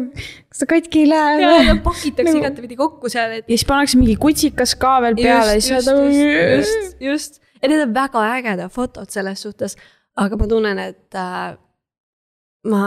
kas 0.48 0.62
ta 0.62 0.68
katki 0.70 1.00
ei 1.04 1.08
lähe 1.10 1.40
ja 1.42 1.50
nad 1.72 1.82
pakitakse 1.84 2.28
Nagu- 2.30 2.42
igatepidi 2.44 2.76
kokku 2.78 3.10
seal, 3.12 3.34
et 3.40 3.44
ja 3.50 3.56
siis 3.56 3.66
pannakse 3.66 3.98
mingi 3.98 4.14
kutsikas 4.22 4.76
ka 4.78 4.96
veel 5.02 5.18
peale 5.18 5.56
ja 5.56 5.60
just, 5.60 5.70
oled 5.72 5.82
just, 5.82 5.90
nagu 5.90 6.56
just, 6.62 6.96
just, 7.10 7.40
ja 7.62 7.68
need 7.72 7.82
on 7.88 7.94
väga 7.98 8.22
ägedad 8.38 8.70
fotod 8.72 9.10
selles 9.10 9.42
suhtes, 9.42 9.74
aga 10.16 10.36
ma 10.38 10.46
tunnen, 10.54 10.78
et 10.78 11.18
äh, 11.18 11.56
ma 12.66 12.84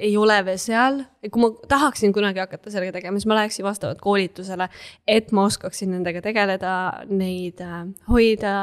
ei 0.00 0.14
ole 0.16 0.38
veel 0.46 0.58
seal, 0.60 1.02
kui 1.32 1.42
ma 1.42 1.50
tahaksin 1.68 2.12
kunagi 2.16 2.40
hakata 2.40 2.70
sellega 2.72 2.94
tegema, 2.96 3.18
siis 3.20 3.28
ma 3.28 3.36
läheksin 3.40 3.64
vastavalt 3.66 4.00
koolitusele, 4.04 4.68
et 5.08 5.32
ma 5.36 5.44
oskaksin 5.50 5.90
nendega 5.92 6.22
tegeleda, 6.24 6.76
neid 7.12 7.60
äh, 7.64 7.82
hoida, 8.08 8.54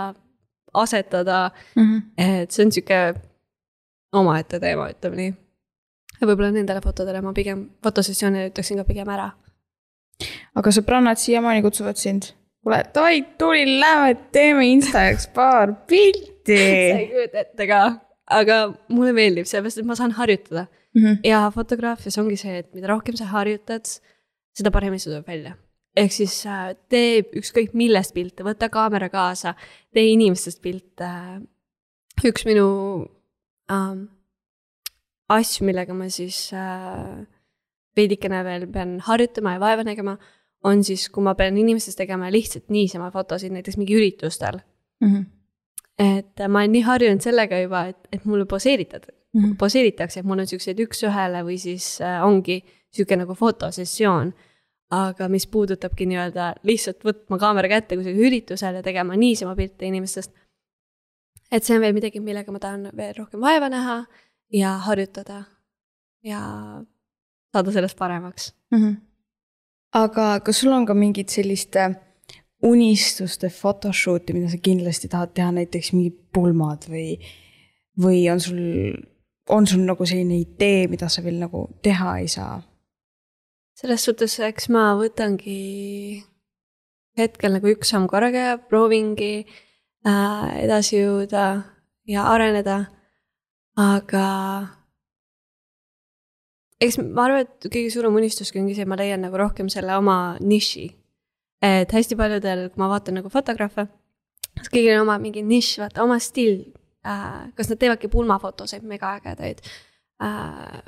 asetada, 0.73 1.51
Mhm. 1.77 1.99
et 2.17 2.51
see 2.51 2.65
on 2.65 2.71
sihuke 2.73 3.01
omaette 4.13 4.59
teema, 4.63 4.89
ütleme 4.93 5.19
nii. 5.19 5.33
ja 6.19 6.27
võib-olla 6.29 6.51
nendele 6.53 6.81
fotodele 6.83 7.21
ma 7.25 7.33
pigem, 7.33 7.65
fotosessioonile 7.83 8.51
ütleksin 8.51 8.79
ka 8.81 8.87
pigem 8.87 9.09
ära 9.09 9.31
aga 10.55 10.73
sõbrannad 10.75 11.19
siiamaani 11.21 11.63
kutsuvad 11.65 11.99
sind. 11.99 12.31
kuule, 12.63 12.83
davai, 12.95 13.23
tuli, 13.37 13.65
lähme 13.79 14.15
teeme 14.31 14.67
Insta 14.69 15.07
jaoks 15.09 15.27
paar 15.35 15.73
sa 15.73 15.81
pilti 15.89 16.59
ei 16.99 17.09
kujuta 17.11 17.43
ette 17.43 17.67
ka, 17.67 17.81
aga 18.31 18.61
mulle 18.93 19.11
meeldib, 19.17 19.49
sellepärast 19.49 19.81
et 19.83 19.89
ma 19.89 19.99
saan 19.99 20.15
harjutada 20.19 20.67
Mhm. 20.93 21.23
ja 21.25 21.47
fotograafias 21.53 22.17
ongi 22.21 22.35
see, 22.37 22.59
et 22.61 22.73
mida 22.77 22.91
rohkem 22.91 23.15
sa 23.17 23.25
harjutad, 23.31 23.89
seda 24.53 24.71
paremini 24.73 25.01
see 25.01 25.09
tuleb 25.09 25.25
välja. 25.27 25.55
ehk 25.97 26.13
siis 26.13 26.35
äh, 26.49 26.75
tee 26.89 27.21
ükskõik 27.37 27.73
millest 27.77 28.13
pilte, 28.13 28.45
võta 28.45 28.69
kaamera 28.69 29.09
kaasa, 29.13 29.55
tee 29.93 30.07
inimestest 30.13 30.61
pilte. 30.61 31.09
üks 32.25 32.45
minu 32.45 32.67
ähm, 33.71 34.07
asju, 35.29 35.65
millega 35.65 35.93
ma 35.93 36.09
siis 36.09 36.49
äh, 36.53 37.25
veidikene 37.97 38.43
veel 38.43 38.67
pean 38.73 38.97
harjutama 39.05 39.53
ja 39.55 39.59
vaeva 39.63 39.83
nägema, 39.87 40.17
on 40.63 40.83
siis, 40.83 41.09
kui 41.09 41.23
ma 41.23 41.33
pean 41.35 41.57
inimestest 41.57 41.97
tegema 41.99 42.29
lihtsalt 42.31 42.69
niisama 42.71 43.11
fotosid, 43.11 43.51
näiteks 43.51 43.77
mingi 43.77 43.95
üritustel 43.99 44.61
Mhm. 45.03 45.23
et 45.99 46.39
ma 46.47 46.59
olen 46.63 46.71
nii 46.71 46.81
harjunud 46.87 47.21
sellega 47.21 47.59
juba, 47.59 47.85
et, 47.91 48.07
et 48.11 48.25
mulle 48.25 48.45
poseeritad 48.45 49.09
Mhm. 49.35 49.55
poseeritakse, 49.57 50.19
et 50.19 50.25
mul 50.25 50.39
on 50.39 50.47
siukseid 50.47 50.79
üks-ühele 50.79 51.43
või 51.43 51.57
siis 51.57 51.99
äh, 52.01 52.21
ongi 52.25 52.63
sihuke 52.93 53.15
nagu 53.17 53.33
fotosessioon. 53.35 54.33
aga 54.93 55.25
mis 55.27 55.47
puudutabki 55.47 56.05
nii-öelda 56.05 56.51
lihtsalt 56.63 56.99
võtma 57.03 57.39
kaamera 57.41 57.67
kätte 57.67 57.95
kusagil 57.97 58.27
üritusel 58.27 58.75
ja 58.75 58.83
tegema 58.83 59.15
niisama 59.17 59.55
pilte 59.55 59.85
inimestest. 59.87 60.31
Et 61.53 61.65
see 61.65 61.77
on 61.77 61.83
veel 61.83 61.95
midagi, 61.95 62.21
millega 62.23 62.53
ma 62.53 62.61
tahan 62.61 62.89
veel 62.97 63.13
rohkem 63.19 63.43
vaeva 63.43 63.69
näha 63.69 63.97
ja 64.53 64.77
harjutada. 64.87 65.43
ja 66.23 66.39
saada 67.51 67.71
sellest 67.71 67.97
paremaks 67.97 68.53
mm. 68.71 68.79
-hmm. 68.79 68.95
aga 69.93 70.39
kas 70.39 70.59
sul 70.59 70.71
on 70.71 70.85
ka 70.85 70.93
mingid 70.93 71.29
selliste 71.29 71.95
unistuste 72.63 73.49
photoshoot'i, 73.49 74.33
mida 74.33 74.49
sa 74.49 74.57
kindlasti 74.57 75.07
tahad 75.07 75.33
teha, 75.33 75.51
näiteks 75.51 75.93
mingid 75.93 76.15
pulmad 76.33 76.85
või, 76.89 77.19
või 77.99 78.31
on 78.31 78.39
sul, 78.39 78.61
on 79.49 79.67
sul 79.67 79.83
nagu 79.83 80.05
selline 80.05 80.39
idee, 80.39 80.87
mida 80.87 81.09
sa 81.09 81.23
veel 81.23 81.39
nagu 81.39 81.67
teha 81.81 82.17
ei 82.17 82.27
saa? 82.27 82.61
selles 83.75 84.05
suhtes, 84.05 84.39
eks 84.39 84.69
ma 84.69 84.93
võtangi 84.95 86.23
hetkel 87.17 87.51
nagu 87.57 87.67
üks 87.67 87.89
samm 87.89 88.07
korraga, 88.07 88.57
proovingi 88.69 89.33
äh, 89.41 89.53
edasi 90.03 90.97
jõuda 90.99 91.45
ja 92.07 92.27
areneda. 92.33 92.85
aga 93.79 94.27
eks 96.83 96.99
ma 97.01 97.27
arvan, 97.27 97.47
et 97.47 97.67
kõige 97.71 97.91
suurem 97.93 98.15
unistuski 98.19 98.61
ongi 98.61 98.75
see, 98.77 98.87
ma 98.89 98.97
leian 98.99 99.23
nagu 99.23 99.39
rohkem 99.39 99.69
selle 99.71 99.95
oma 99.97 100.37
niši. 100.41 100.89
et 101.63 101.91
hästi 101.95 102.17
paljudel, 102.19 102.67
kui 102.73 102.81
ma 102.81 102.89
vaatan 102.91 103.21
nagu 103.21 103.29
fotograafe, 103.31 103.87
kõigil 104.67 104.97
on 104.97 105.05
oma 105.05 105.15
mingi 105.21 105.45
nišš, 105.47 105.77
vaata 105.85 106.03
oma 106.03 106.19
stiil 106.19 106.59
äh,. 107.07 107.53
kas 107.55 107.71
nad 107.71 107.79
teevadki 107.79 108.11
pulmafotosid 108.11 108.83
megaägedaid 108.83 109.63
äh,. 110.23 110.81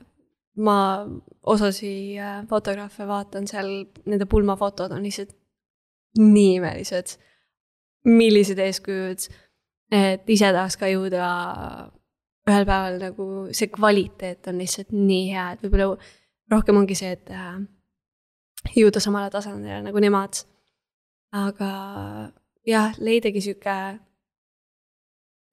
ma 0.56 0.78
osasi 1.44 2.20
äh, 2.20 2.44
fotograafe 2.50 3.08
vaatan 3.08 3.48
seal, 3.48 3.72
nende 4.06 4.28
pulmafotod 4.28 4.92
on 4.92 5.04
lihtsalt 5.04 5.34
nii 6.20 6.56
imelised. 6.60 7.18
Millised 8.06 8.60
eeskujud, 8.62 9.28
et 9.92 10.30
ise 10.30 10.52
tahaks 10.54 10.78
ka 10.78 10.90
jõuda 10.90 11.28
ühel 12.46 12.66
päeval 12.68 13.00
nagu 13.02 13.28
see 13.56 13.72
kvaliteet 13.74 14.52
on 14.52 14.60
lihtsalt 14.62 14.94
nii 14.94 15.32
hea, 15.32 15.48
et 15.56 15.64
võib-olla 15.66 15.96
rohkem 16.54 16.78
ongi 16.78 16.98
see, 16.98 17.16
et 17.18 17.32
äh, 17.34 17.58
jõuda 18.78 19.02
samale 19.02 19.32
tasandile 19.34 19.82
nagu 19.86 20.04
nemad. 20.04 20.44
aga 21.36 21.70
jah, 22.68 22.94
leidagi 23.02 23.42
sihuke 23.44 23.74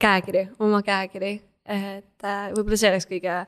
käekiri, 0.03 0.45
oma 0.62 0.83
käekiri, 0.87 1.33
et 1.67 2.27
äh, 2.29 2.53
võib-olla 2.53 2.79
see 2.79 2.93
oleks 2.93 3.09
kõige 3.11 3.41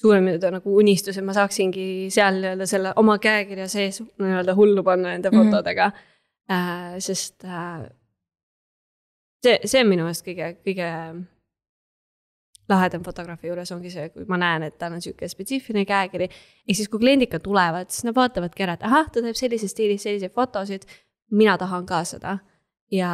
suurem 0.00 0.28
nii-öelda 0.28 0.52
nagu 0.58 0.76
unistus, 0.76 1.18
et 1.18 1.26
ma 1.26 1.34
saaksingi 1.36 2.10
seal 2.14 2.40
nii-öelda 2.42 2.68
selle 2.68 2.92
oma 3.00 3.16
käekirja 3.22 3.68
sees 3.70 4.02
nii-öelda 4.02 4.54
hullu 4.58 4.84
panna 4.84 5.14
nende 5.14 5.30
mm 5.30 5.38
-hmm. 5.38 5.50
fotodega 5.50 5.90
äh,. 6.50 6.98
sest 6.98 7.44
äh, 7.44 7.86
see, 9.44 9.60
see 9.68 9.84
on 9.84 9.90
minu 9.90 10.06
meelest 10.06 10.24
kõige, 10.26 10.50
kõige 10.64 10.90
lahedam 12.70 13.04
fotograafi 13.04 13.50
juures 13.50 13.72
ongi 13.74 13.92
see, 13.92 14.08
kui 14.14 14.24
ma 14.30 14.38
näen, 14.40 14.64
et 14.68 14.78
tal 14.80 14.94
on 14.96 15.02
sihuke 15.04 15.28
spetsiifiline 15.28 15.84
käekiri. 15.88 16.28
ehk 16.68 16.78
siis, 16.78 16.88
kui 16.88 17.02
kliendid 17.02 17.32
ka 17.32 17.40
tulevad, 17.44 17.90
siis 17.92 18.06
nad 18.08 18.16
vaatavadki 18.16 18.64
ära, 18.64 18.78
et 18.78 18.86
ahah, 18.88 19.10
ta 19.12 19.22
teeb 19.24 19.38
sellises 19.38 19.74
stiilis 19.74 20.06
selliseid 20.06 20.32
fotosid. 20.32 20.88
mina 21.30 21.58
tahan 21.58 21.86
ka 21.86 22.04
seda. 22.04 22.38
ja 22.92 23.10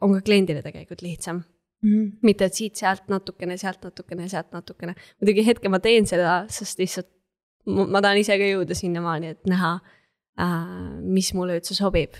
on 0.00 0.12
ka 0.14 0.20
kliendile 0.20 0.62
tegelikult 0.62 1.02
lihtsam 1.02 1.42
mm. 1.82 1.90
-hmm. 1.90 2.10
mitte, 2.22 2.44
et 2.44 2.54
siit-sealt 2.54 3.08
natukene, 3.08 3.56
sealt 3.56 3.82
natukene, 3.82 4.28
sealt 4.28 4.52
natukene. 4.52 4.94
muidugi 5.20 5.46
hetkel 5.46 5.70
ma 5.70 5.78
teen 5.78 6.06
seda, 6.06 6.44
sest 6.48 6.78
lihtsalt 6.78 7.08
ma 7.66 8.00
tahan 8.00 8.16
ise 8.16 8.38
ka 8.38 8.44
jõuda 8.44 8.74
sinnamaani, 8.74 9.26
et 9.26 9.46
näha 9.46 9.78
äh,, 10.40 11.00
mis 11.02 11.34
mulle 11.34 11.58
üldse 11.58 11.74
sobib 11.74 12.14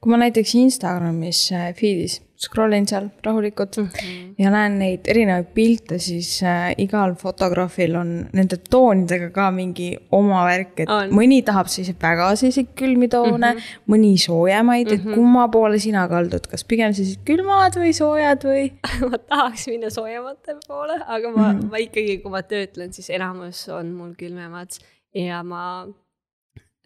kui 0.00 0.12
ma 0.12 0.20
näiteks 0.22 0.54
Instagramis 0.60 1.50
äh, 1.52 1.72
feed'is 1.76 2.20
scroll 2.36 2.74
in 2.76 2.86
seal 2.86 3.08
rahulikult 3.24 3.76
mm 3.76 3.86
-hmm. 3.88 4.34
ja 4.38 4.50
näen 4.50 4.78
neid 4.78 5.08
erinevaid 5.08 5.48
pilte, 5.54 5.98
siis 5.98 6.42
äh, 6.42 6.74
igal 6.78 7.14
fotograafil 7.14 7.96
on 7.96 8.10
nende 8.32 8.56
toonidega 8.70 9.30
ka 9.30 9.50
mingi 9.50 9.88
oma 10.12 10.44
värk, 10.44 10.80
et 10.84 10.88
on. 10.88 11.10
mõni 11.10 11.42
tahab 11.44 11.68
selliseid 11.72 12.00
väga 12.02 12.28
selliseid 12.36 12.68
külmi 12.76 13.08
toone 13.08 13.52
mm, 13.52 13.58
-hmm. 13.58 13.84
mõni 13.92 14.12
soojemaid 14.26 14.86
mm, 14.86 14.92
-hmm. 14.92 15.00
et 15.00 15.04
mhm. 15.04 15.14
kumma 15.14 15.48
poole 15.48 15.78
sina 15.78 16.08
kaldud, 16.08 16.46
kas 16.46 16.64
pigem 16.64 16.92
sellised 16.92 17.24
külmad 17.24 17.76
või 17.82 17.92
soojad 17.92 18.44
või 18.44 18.72
ma 19.10 19.18
tahaks 19.18 19.66
minna 19.72 19.90
soojemate 19.90 20.58
poole, 20.68 21.00
aga 21.06 21.30
ma 21.30 21.52
mm, 21.52 21.58
-hmm. 21.58 21.70
ma 21.70 21.76
ikkagi, 21.76 22.18
kui 22.18 22.30
ma 22.30 22.42
töötlen, 22.42 22.92
siis 22.92 23.10
enamus 23.10 23.68
on 23.68 23.92
mul 23.92 24.14
külmemad 24.14 24.68
ja 25.14 25.42
ma 25.42 25.86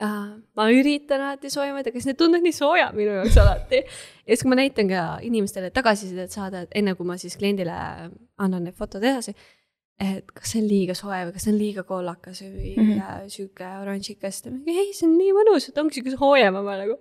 ma 0.00 0.66
üritan 0.72 1.20
alati 1.20 1.50
soojemaid, 1.52 1.90
aga 1.90 2.00
siis 2.00 2.08
need 2.08 2.18
tunduvad 2.20 2.44
nii 2.46 2.56
soojad 2.56 2.96
minu 2.96 3.18
jaoks 3.18 3.36
alati. 3.42 3.82
ja 3.84 4.32
siis, 4.32 4.42
kui 4.42 4.52
ma 4.52 4.56
näitan 4.60 4.88
ka 4.88 5.06
inimestele 5.26 5.70
tagasisidet 5.76 6.32
saada, 6.32 6.64
et 6.64 6.76
enne 6.80 6.94
kui 6.96 7.08
ma 7.08 7.18
siis 7.20 7.36
kliendile 7.40 7.74
annan 8.40 8.64
need 8.64 8.76
fotod 8.78 9.04
edasi. 9.04 9.34
et 10.00 10.32
kas 10.32 10.54
see 10.54 10.62
on 10.62 10.68
liiga 10.70 10.96
soe 10.96 11.18
või 11.26 11.34
kas 11.34 11.44
see 11.44 11.52
on 11.52 11.58
liiga 11.60 11.82
kollakas 11.84 12.40
või 12.46 12.70
mm 12.72 12.92
-hmm. 12.94 13.26
sihuke 13.28 13.66
oranžikas, 13.82 14.40
ta 14.42 14.50
mingi 14.50 14.78
ei, 14.78 14.94
see 14.96 15.08
on 15.08 15.18
nii 15.18 15.34
mõnus, 15.36 15.68
et 15.68 15.78
ongi 15.78 15.98
sihuke 15.98 16.16
soojem, 16.16 16.56
ma 16.56 16.76
nagu. 16.80 16.96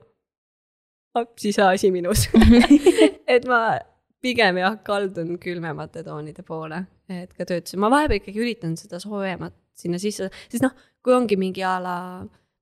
appi 1.15 1.53
sa 1.55 1.69
asi 1.69 1.91
minus 1.91 2.27
et 3.35 3.47
ma 3.47 3.79
pigem 4.21 4.59
jah, 4.59 4.75
kaldun 4.83 5.39
külmemate 5.39 6.03
toonide 6.03 6.43
poole, 6.43 6.83
et 7.07 7.31
ka 7.33 7.45
töötuses, 7.45 7.79
ma 7.79 7.89
vahepeal 7.89 8.19
ikkagi 8.19 8.43
üritan 8.43 8.75
seda 8.75 8.99
soojemat 8.99 9.55
sinna 9.73 9.97
sisse, 9.97 10.27
sest 10.51 10.63
noh, 10.63 10.75
kui 11.01 11.15
ongi 11.15 11.37
mingi 11.39 11.63
a 11.63 11.77
la 11.79 11.97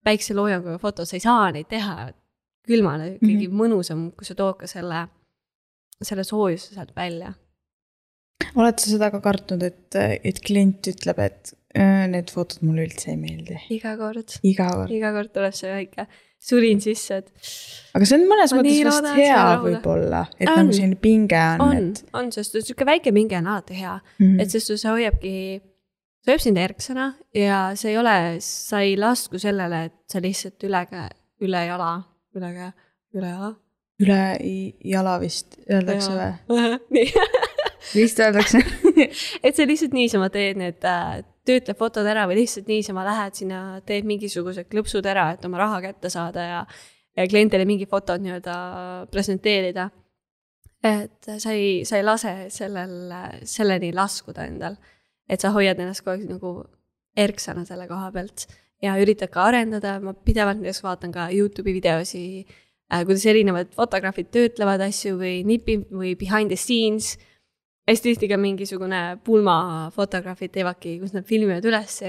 päikseloojanguga 0.07 0.79
foto, 0.81 1.05
sa 1.05 1.17
ei 1.17 1.23
saa 1.23 1.51
neid 1.55 1.69
teha 1.71 2.09
külmale, 2.67 3.13
ikkagi 3.15 3.47
mm 3.47 3.51
-hmm. 3.51 3.59
mõnusam, 3.61 4.07
kui 4.15 4.27
sa 4.27 4.35
tood 4.35 4.57
ka 4.61 4.67
selle, 4.67 5.05
selle 6.01 6.23
soojuse 6.27 6.75
sealt 6.75 6.95
välja. 6.95 7.33
oled 8.55 8.79
sa 8.79 8.89
seda 8.89 9.11
ka 9.13 9.21
kartnud, 9.21 9.63
et, 9.63 9.95
et 10.23 10.39
klient 10.45 10.87
ütleb, 10.91 11.19
et 11.23 11.53
need 12.11 12.31
fotod 12.33 12.63
mulle 12.65 12.87
üldse 12.87 13.11
ei 13.13 13.19
meeldi? 13.19 13.59
iga 13.69 13.97
kord. 13.99 14.39
iga 14.43 14.69
kord. 14.73 14.91
iga 14.91 15.11
kord 15.15 15.33
tuleb 15.35 15.53
see 15.53 15.71
väike 15.71 16.07
surin 16.39 16.81
sisse, 16.81 17.21
et. 17.21 17.31
aga 17.97 18.07
see 18.07 18.19
on 18.19 18.27
mõnes 18.29 18.53
mõttes 18.55 18.83
vist 18.87 19.09
hea 19.17 19.45
võib-olla, 19.63 20.25
et 20.37 20.49
on. 20.49 20.59
nagu 20.61 20.75
selline 20.75 20.99
pinge 21.01 21.41
on, 21.57 21.63
on, 21.65 21.79
et. 21.81 22.03
on, 22.13 22.29
sest 22.33 22.59
sihuke 22.59 22.85
väike 22.87 23.13
pinge 23.15 23.39
on 23.39 23.49
alati 23.53 23.79
hea 23.79 23.95
mm, 23.97 24.25
-hmm. 24.25 24.43
et 24.43 24.53
sest 24.53 24.73
see 24.73 24.91
hoiabki 24.91 25.33
ta 26.27 26.35
ööb 26.35 26.43
sind 26.43 26.59
erksana 26.59 27.13
ja 27.35 27.61
see 27.79 27.93
ei 27.93 28.01
ole, 28.01 28.17
sa 28.43 28.81
ei 28.83 28.97
lasku 28.99 29.39
sellele, 29.39 29.85
et 29.87 29.95
sa 30.11 30.19
lihtsalt 30.23 30.65
üle 30.67 30.81
käe, 30.89 31.07
üle 31.47 31.61
jala, 31.69 31.91
üle 32.35 32.49
käe, 32.51 32.73
üle 33.15 33.29
jala. 33.31 33.51
üle 34.03 34.19
jala 34.91 35.13
vist 35.23 35.55
öeldakse 35.71 36.11
või? 36.11 36.65
nii 36.97 37.07
vist 37.93 38.19
öeldakse 38.19 38.59
et 39.45 39.55
sa 39.55 39.67
lihtsalt 39.69 39.95
niisama 39.95 40.27
teed 40.33 40.59
need 40.59 40.83
äh, 40.83 41.21
töötled 41.47 41.79
fotod 41.79 42.09
ära 42.11 42.27
või 42.27 42.41
lihtsalt 42.41 42.67
niisama 42.67 43.07
lähed 43.07 43.39
sinna, 43.39 43.61
teed 43.87 44.09
mingisugused 44.09 44.67
klõpsud 44.67 45.07
ära, 45.07 45.29
et 45.37 45.47
oma 45.47 45.63
raha 45.63 45.79
kätte 45.85 46.11
saada 46.11 46.43
ja, 46.43 46.59
ja 47.15 47.29
kliendile 47.31 47.63
mingi 47.69 47.87
fotot 47.87 48.19
nii-öelda 48.19 48.57
presenteerida. 49.15 49.87
et 50.83 51.31
sa 51.39 51.55
ei, 51.55 51.85
sa 51.87 51.97
ei 51.97 52.03
lase 52.03 52.35
sellel, 52.51 53.15
selleni 53.47 53.95
laskuda 53.95 54.43
endal 54.51 54.75
et 55.29 55.43
sa 55.43 55.51
hoiad 55.55 55.79
ennast 55.79 56.03
kogu 56.05 56.15
aeg 56.17 56.31
nagu 56.31 56.53
erksana 57.17 57.65
selle 57.67 57.87
koha 57.89 58.11
pealt 58.13 58.45
ja 58.83 58.95
üritad 59.01 59.31
ka 59.33 59.47
arendada, 59.49 59.97
ma 60.03 60.13
pidevalt 60.13 60.61
näiteks 60.61 60.83
vaatan 60.85 61.13
ka 61.13 61.29
Youtube'i 61.33 61.73
videosi 61.79 62.23
äh,, 62.45 63.03
kuidas 63.05 63.25
erinevad 63.29 63.73
fotograafid 63.75 64.29
töötlevad 64.33 64.83
asju 64.87 65.17
või 65.19 65.41
nipi 65.47 65.79
või 65.89 66.13
behind 66.19 66.53
the 66.53 66.59
scenes. 66.59 67.15
hästi 67.87 68.13
tihti 68.13 68.29
ka 68.29 68.37
mingisugune 68.37 69.01
pulmafotograafid 69.25 70.53
teevadki, 70.53 70.97
kus 71.01 71.15
nad 71.15 71.25
filmivad 71.25 71.65
üles 71.65 72.01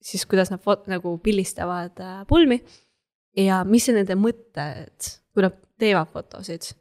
siis, 0.00 0.26
kuidas 0.26 0.50
nad 0.50 0.60
fot-, 0.60 0.88
nagu 0.90 1.16
pildistavad 1.22 2.00
äh, 2.00 2.22
pulmi. 2.28 2.60
ja 3.36 3.64
mis 3.64 3.88
on 3.88 4.00
nende 4.00 4.16
mõtted, 4.18 5.10
kui 5.32 5.46
nad 5.46 5.56
teevad 5.80 6.10
fotosid. 6.12 6.74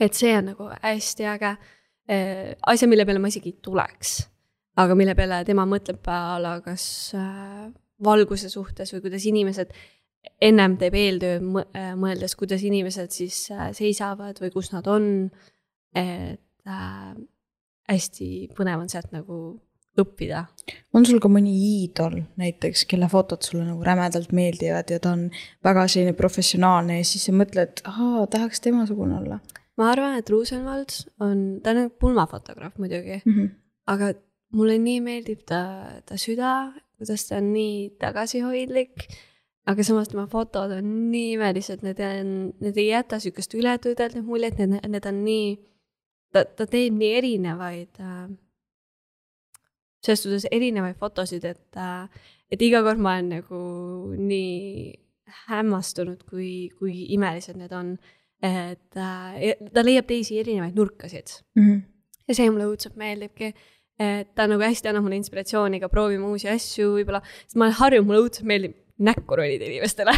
et 0.00 0.14
see 0.14 0.34
on 0.36 0.50
nagu 0.52 0.70
hästi 0.82 1.28
äge 1.30 1.52
äh, 1.54 2.56
asja, 2.66 2.88
mille 2.88 3.06
peale 3.06 3.22
ma 3.22 3.30
isegi 3.30 3.54
ei 3.54 3.60
tuleks 3.62 4.24
aga 4.76 4.94
mille 4.98 5.14
peale 5.18 5.42
tema 5.48 5.66
mõtleb 5.68 6.08
a 6.12 6.38
la 6.42 6.56
kas 6.64 6.86
äh, 7.16 7.68
valguse 8.04 8.50
suhtes 8.52 8.92
või 8.94 9.06
kuidas 9.06 9.26
inimesed 9.28 9.72
ennem 10.42 10.76
teeb 10.80 10.96
eeltöö 10.98 11.38
äh, 11.40 11.92
mõeldes, 11.98 12.36
kuidas 12.38 12.64
inimesed 12.66 13.14
siis 13.14 13.46
äh, 13.54 13.70
seisavad 13.76 14.40
või 14.42 14.52
kus 14.54 14.72
nad 14.74 14.88
on. 14.90 15.30
et 15.96 16.68
äh, 16.68 17.14
hästi 17.88 18.50
põnev 18.56 18.82
on 18.82 18.90
sealt 18.92 19.12
nagu 19.14 19.38
õppida. 19.96 20.44
on 20.92 21.06
sul 21.08 21.20
ka 21.22 21.30
mõni 21.32 21.54
iidol 21.56 22.18
näiteks, 22.36 22.84
kelle 22.90 23.08
fotod 23.08 23.46
sulle 23.46 23.64
nagu 23.64 23.84
rämedalt 23.84 24.32
meeldivad 24.36 24.90
ja 24.92 24.98
ta 25.00 25.14
on 25.16 25.28
väga 25.64 25.86
selline 25.88 26.16
professionaalne 26.18 26.98
ja 26.98 27.06
siis 27.06 27.28
sa 27.28 27.32
mõtled, 27.32 27.80
ahaa, 27.88 28.26
tahaks 28.32 28.60
temasugune 28.66 29.20
olla? 29.22 29.40
ma 29.76 29.90
arvan, 29.92 30.18
et 30.20 30.30
Rosenwald 30.32 30.92
on, 31.20 31.60
ta 31.62 31.72
on 31.72 31.82
nagu 31.82 31.94
pulmafotograaf 32.00 32.76
muidugi 32.80 33.22
mm, 33.22 33.32
-hmm. 33.32 33.50
aga 33.94 34.12
mulle 34.54 34.76
nii 34.78 35.00
meeldib 35.04 35.42
ta, 35.48 35.62
ta 36.06 36.18
süda, 36.20 36.72
kuidas 36.98 37.26
ta 37.28 37.40
on 37.40 37.52
nii 37.54 37.96
tagasihoidlik. 38.02 39.08
aga 39.66 39.82
samas 39.82 40.08
tema 40.08 40.28
fotod 40.30 40.70
on 40.76 40.90
nii 41.10 41.32
imelised, 41.34 41.80
need 41.82 41.98
on, 42.06 42.28
need 42.62 42.76
ei 42.78 42.92
jäta 42.92 43.18
sihukest 43.18 43.56
ületõdeldavat 43.58 44.26
muljet, 44.26 44.60
need, 44.62 44.78
need 44.92 45.08
on 45.10 45.24
nii, 45.26 45.48
ta, 46.30 46.44
ta 46.46 46.68
teeb 46.70 46.94
nii 46.94 47.08
erinevaid 47.18 47.98
äh,, 47.98 48.28
selles 50.06 50.22
suhtes 50.22 50.46
erinevaid 50.54 50.94
fotosid, 51.00 51.48
et 51.50 51.80
äh,, 51.82 52.06
et 52.52 52.62
iga 52.62 52.84
kord 52.86 53.02
ma 53.02 53.16
olen 53.16 53.32
nagu 53.40 53.60
nii 54.14 54.94
hämmastunud, 55.48 56.22
kui, 56.30 56.70
kui 56.78 57.08
imelised 57.16 57.58
need 57.58 57.74
on. 57.74 57.96
et 58.46 58.98
äh, 59.00 59.54
ta 59.72 59.82
leiab 59.82 60.04
teisi 60.06 60.36
erinevaid 60.38 60.74
nurkasid 60.76 61.30
mm. 61.56 61.62
-hmm. 61.62 61.78
ja 62.28 62.34
see 62.36 62.50
mulle 62.50 62.66
õudselt 62.68 62.98
meeldibki 63.00 63.54
et 64.02 64.32
ta 64.36 64.46
nagu 64.50 64.60
hästi 64.60 64.90
annab 64.90 65.06
mulle 65.06 65.20
inspiratsiooni 65.20 65.80
ka 65.80 65.88
proovima 65.92 66.28
uusi 66.28 66.50
asju 66.52 66.96
võib-olla, 66.98 67.22
sest 67.46 67.56
ma 67.56 67.68
olen 67.68 67.78
harjunud, 67.80 68.08
mulle 68.10 68.24
õudselt 68.26 68.48
meeldib 68.48 68.76
näkku 69.08 69.38
ronida 69.38 69.68
inimestele 69.68 70.12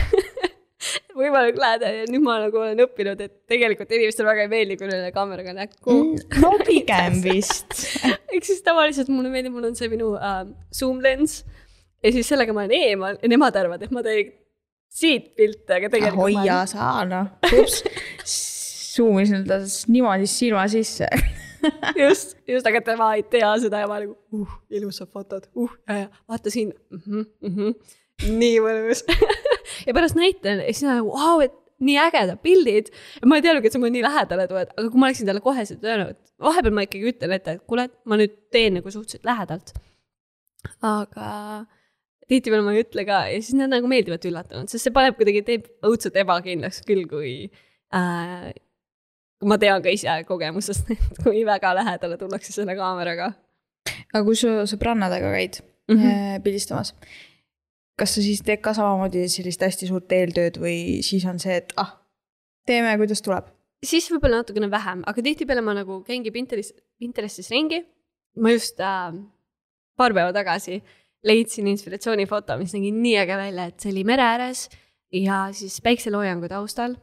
võimalik 1.19 1.59
lähedal 1.59 2.01
ja 2.01 2.09
nüüd 2.11 2.25
ma 2.25 2.39
nagu 2.45 2.61
olen 2.63 2.83
õppinud, 2.85 3.23
et 3.23 3.35
tegelikult 3.51 3.95
inimestele 3.95 4.29
väga 4.31 4.45
ei 4.47 4.51
meeldi, 4.53 4.79
kui 4.79 4.91
neile 4.91 5.13
kaameraga 5.15 5.55
näkku 5.57 5.95
mm,. 5.95 6.43
no 6.43 6.53
pigem 6.67 7.21
vist 7.27 7.79
ehk 8.05 8.47
siis 8.47 8.63
tavaliselt 8.67 9.11
mulle 9.13 9.33
meeldib, 9.33 9.55
mul 9.55 9.71
on 9.71 9.79
see 9.79 9.91
minu 9.93 10.13
uh, 10.17 10.43
zoom 10.75 11.03
lens 11.05 11.41
ja 12.03 12.15
siis 12.15 12.31
sellega 12.31 12.55
ma 12.55 12.67
olen 12.67 12.77
eemal 12.79 13.19
ja 13.23 13.31
nemad 13.31 13.57
arvavad, 13.59 13.83
et 13.87 13.95
ma 13.95 14.05
teen 14.07 14.35
siit 14.99 15.35
pilte, 15.37 15.75
aga 15.77 15.91
tegelikult. 15.93 16.23
hoia 16.25 16.63
olen... 16.63 16.71
sa 16.71 16.93
noh, 17.07 17.35
ups, 17.61 17.83
suumisin 18.95 19.45
ta 19.47 19.61
niimoodi 19.91 20.31
silma 20.31 20.67
sisse 20.71 21.11
just, 22.03 22.37
just, 22.49 22.67
aga 22.67 22.83
tema 22.87 23.13
ei 23.19 23.23
tea 23.23 23.53
seda 23.63 23.85
ja 23.85 23.89
ma 23.91 24.01
nagu 24.03 24.17
uh, 24.37 24.59
ilusad 24.71 25.11
fotod, 25.13 25.49
uh, 25.55 25.73
ja, 25.89 26.05
ja 26.05 26.11
vaata 26.29 26.53
siin 26.55 26.75
mm. 26.75 27.03
-hmm, 27.07 27.25
mm 27.41 27.57
-hmm 27.57 27.97
nii 28.27 28.59
mõnus 28.65 29.05
ja 29.87 29.95
pärast 29.95 30.19
näitan 30.19 30.63
ja 30.63 30.73
siis 30.73 30.87
on 30.87 30.97
nagu, 30.97 31.15
vau, 31.15 31.39
et 31.45 31.55
nii 31.85 31.99
ägedad 32.03 32.41
pildid. 32.43 32.91
ma 33.25 33.39
ei 33.39 33.45
teadnudki, 33.45 33.71
et 33.71 33.75
sa 33.77 33.81
mulle 33.81 33.95
nii 33.95 34.05
lähedale 34.05 34.49
tuled, 34.51 34.73
aga 34.75 34.91
kui 34.91 35.01
ma 35.01 35.09
oleksin 35.09 35.29
talle 35.29 35.43
koheselt 35.45 35.85
öelnud, 35.87 36.19
vahepeal 36.43 36.75
ma 36.75 36.85
ikkagi 36.87 37.13
ütlen 37.13 37.35
ette, 37.37 37.55
et 37.59 37.67
kuule, 37.71 37.87
ma 38.09 38.19
nüüd 38.19 38.35
teen 38.55 38.79
nagu 38.79 38.91
suhteliselt 38.91 39.29
lähedalt. 39.29 39.75
aga 40.83 41.29
tihtipeale 42.29 42.67
ma 42.67 42.75
ei 42.75 42.83
ütle 42.83 43.05
ka 43.09 43.21
ja 43.31 43.39
siis 43.39 43.57
nad 43.61 43.71
nagu 43.73 43.91
meeldivalt 43.91 44.27
üllatunud, 44.29 44.71
sest 44.73 44.89
see 44.89 44.95
paneb 44.95 45.17
kuidagi, 45.21 45.45
teeb 45.47 45.69
õudselt 45.87 46.19
ebakindlaks 46.19 46.83
küll, 46.89 47.07
kui 47.11 47.35
äh, 47.95 48.51
ma 49.45 49.59
tean 49.59 49.83
ka 49.83 49.93
ise 49.93 50.15
kogemusest, 50.29 50.91
et 50.95 51.23
kui 51.23 51.45
väga 51.47 51.75
lähedale 51.79 52.19
tullakse 52.21 52.55
selle 52.55 52.77
kaameraga. 52.79 53.33
aga 54.13 54.23
kui 54.25 54.37
sa 54.39 54.65
sõbrannadega 54.69 55.31
käid 55.35 55.61
mm 55.61 55.97
-hmm. 55.97 56.43
pildistamas, 56.43 56.95
kas 57.99 58.15
sa 58.15 58.23
siis 58.23 58.43
teed 58.43 58.61
ka 58.61 58.75
samamoodi 58.75 59.29
sellist 59.29 59.63
hästi 59.63 59.87
suurt 59.87 60.13
eeltööd 60.13 60.59
või 60.59 61.03
siis 61.03 61.25
on 61.25 61.39
see, 61.39 61.57
et 61.57 61.73
ah, 61.77 61.97
teeme, 62.67 62.97
kuidas 62.97 63.23
tuleb? 63.23 63.45
siis 63.85 64.11
võib-olla 64.11 64.43
natukene 64.43 64.71
vähem, 64.71 65.03
aga 65.07 65.23
tihtipeale 65.23 65.63
ma 65.63 65.75
nagu 65.75 66.03
käingi 66.03 66.31
Pinterest, 66.31 66.75
Pinterestis 66.99 67.51
ringi. 67.51 67.85
ma 68.37 68.51
just 68.51 68.81
äh, 68.81 69.15
paar 69.97 70.15
päeva 70.15 70.33
tagasi 70.33 70.83
leidsin 71.25 71.67
inspiratsioonifoto, 71.67 72.57
mis 72.59 72.75
nägi 72.75 72.91
nii 72.95 73.17
äge 73.19 73.37
välja, 73.37 73.65
et 73.67 73.81
see 73.81 73.93
oli 73.93 74.05
mere 74.05 74.23
ääres 74.23 74.69
ja 75.13 75.49
siis 75.53 75.81
päikseloojangu 75.81 76.49
taustal 76.49 76.97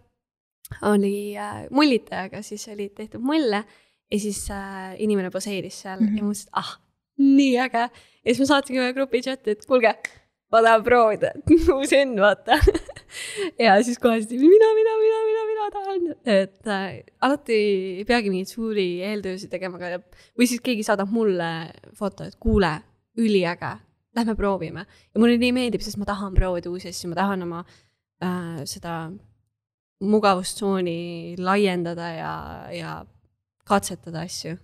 oli 0.81 1.37
äh, 1.37 1.65
mullitajaga, 1.71 2.41
siis 2.41 2.67
oli 2.73 2.89
tehtud 2.89 3.21
mulle 3.21 3.63
ja 4.11 4.19
siis 4.19 4.47
äh, 4.51 4.95
inimene 4.99 5.31
poseeris 5.31 5.81
seal 5.81 5.99
mm 5.99 6.07
-hmm. 6.07 6.17
ja 6.17 6.23
ma 6.23 6.29
mõtlesin, 6.29 6.47
et 6.47 6.59
ah, 6.61 6.75
nii 7.17 7.57
äge. 7.59 7.89
ja 8.25 8.29
siis 8.33 8.39
ma 8.39 8.45
saatsingi 8.45 8.81
ühe 8.81 8.93
grupi 8.93 9.21
chati, 9.21 9.51
et 9.51 9.65
kuulge 9.65 9.93
ma 10.51 10.61
tahan 10.61 10.83
proovida, 10.83 11.31
uus 11.73 11.93
õnn, 12.01 12.19
vaata 12.21 12.59
ja 13.65 13.75
siis 13.83 13.99
kohe 13.99 14.19
mina, 14.19 14.69
mina, 14.79 14.97
mina, 15.01 15.21
mina, 15.29 15.45
mina 15.51 15.69
tahan, 15.73 16.09
et 16.25 16.67
äh, 16.67 17.03
alati 17.21 17.59
ei 18.01 18.05
peagi 18.05 18.29
mingeid 18.29 18.51
suuri 18.51 18.87
eeltöösid 19.09 19.51
tegema, 19.51 19.79
aga 19.81 19.99
või 20.37 20.49
siis 20.49 20.61
keegi 20.61 20.83
saadab 20.83 21.11
mulle 21.11 21.51
foto, 21.97 22.27
et 22.27 22.37
kuule, 22.39 22.71
üliäge, 23.17 23.75
lähme 24.15 24.35
proovime. 24.35 24.85
ja 25.13 25.19
mulle 25.19 25.37
nii 25.37 25.51
meeldib, 25.55 25.81
sest 25.81 25.97
ma 25.97 26.05
tahan 26.05 26.33
proovida 26.33 26.69
uusi 26.69 26.91
asju, 26.93 27.09
ma 27.09 27.21
tahan 27.21 27.47
oma 27.47 27.63
äh, 28.23 28.61
seda 28.69 29.09
mugavustsooni 30.03 31.35
laiendada 31.39 32.09
ja, 32.11 32.33
ja 32.71 32.95
katsetada 33.67 34.25
asju. 34.27 34.57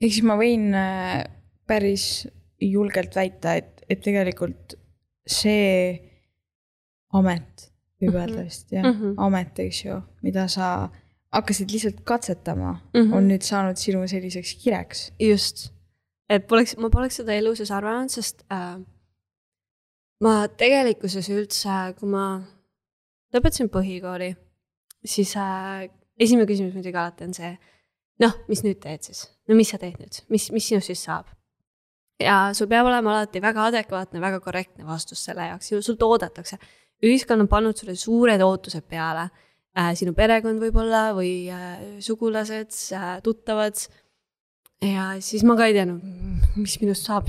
ehk 0.00 0.12
siis 0.12 0.24
ma 0.26 0.36
võin 0.38 0.74
äh, 0.76 1.24
päris 1.66 2.26
julgelt 2.60 3.16
väita, 3.16 3.56
et, 3.56 3.82
et 3.88 4.02
tegelikult 4.04 4.76
see 5.26 5.96
amet, 7.16 7.70
võib 8.00 8.12
mhm. 8.12 8.20
öelda 8.20 8.44
vist 8.44 8.72
jah 8.72 8.84
mm, 8.84 8.98
-hmm. 9.00 9.14
amet, 9.26 9.58
eks 9.66 9.84
ju, 9.84 10.00
mida 10.22 10.46
sa 10.52 10.88
hakkasid 11.32 11.72
lihtsalt 11.72 12.02
katsetama 12.04 12.72
mm, 12.72 13.00
-hmm. 13.00 13.14
on 13.16 13.28
nüüd 13.28 13.42
saanud 13.42 13.76
sinu 13.76 14.06
selliseks 14.08 14.54
kireks. 14.62 15.12
just, 15.20 15.72
et 16.30 16.46
poleks, 16.46 16.76
ma 16.76 16.90
poleks 16.90 17.16
seda 17.16 17.34
elu 17.34 17.54
sees 17.54 17.70
arvanud, 17.70 18.10
sest 18.10 18.44
äh, 18.52 18.76
ma 20.20 20.48
tegelikkuses 20.48 21.28
üldse, 21.28 21.94
kui 21.98 22.08
ma 22.08 22.42
lõpetasin 23.36 23.70
põhikooli, 23.72 24.32
siis 25.06 25.36
äh, 25.40 25.86
esimene 26.18 26.48
küsimus 26.48 26.76
muidugi 26.76 26.98
alati 26.98 27.28
on 27.28 27.34
see, 27.36 27.54
noh, 28.24 28.36
mis 28.50 28.64
nüüd 28.66 28.80
teed 28.82 29.06
siis, 29.06 29.26
no 29.48 29.58
mis 29.58 29.70
sa 29.72 29.80
teed 29.80 29.98
nüüd, 30.00 30.22
mis, 30.32 30.50
mis 30.54 30.70
sinust 30.72 30.92
siis 30.92 31.04
saab? 31.06 31.30
ja 32.20 32.36
sul 32.56 32.68
peab 32.70 32.88
olema 32.88 33.12
alati 33.12 33.42
väga 33.44 33.66
adekvaatne, 33.70 34.20
väga 34.22 34.40
korrektne 34.44 34.86
vastus 34.88 35.24
selle 35.26 35.50
jaoks, 35.50 35.72
sult 35.84 36.02
oodatakse. 36.02 36.58
ühiskond 37.04 37.44
on 37.44 37.48
pannud 37.48 37.76
sulle 37.76 37.94
suured 37.94 38.40
ootused 38.40 38.86
peale 38.88 39.28
äh,, 39.76 39.92
sinu 39.94 40.14
perekond 40.16 40.62
võib-olla 40.62 41.10
või 41.16 41.50
äh, 41.52 42.00
sugulased 42.00 42.72
äh,, 42.96 43.18
tuttavad. 43.22 43.76
ja 44.80 45.12
siis 45.20 45.44
ma 45.44 45.56
ka 45.56 45.68
ei 45.68 45.76
teadnud, 45.76 46.00
mis 46.56 46.78
minust 46.80 47.04
saab. 47.04 47.28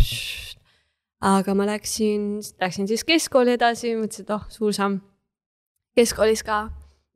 aga 1.20 1.54
ma 1.58 1.67
läksin, 1.67 2.39
läksin 2.62 2.88
siis 2.88 3.04
keskkooli 3.04 3.58
edasi, 3.58 3.96
mõtlesin, 3.98 4.28
et 4.28 4.36
oh, 4.36 4.48
suur 4.50 4.74
samm. 4.74 5.02
Keskkoolis 5.98 6.44
ka, 6.46 6.68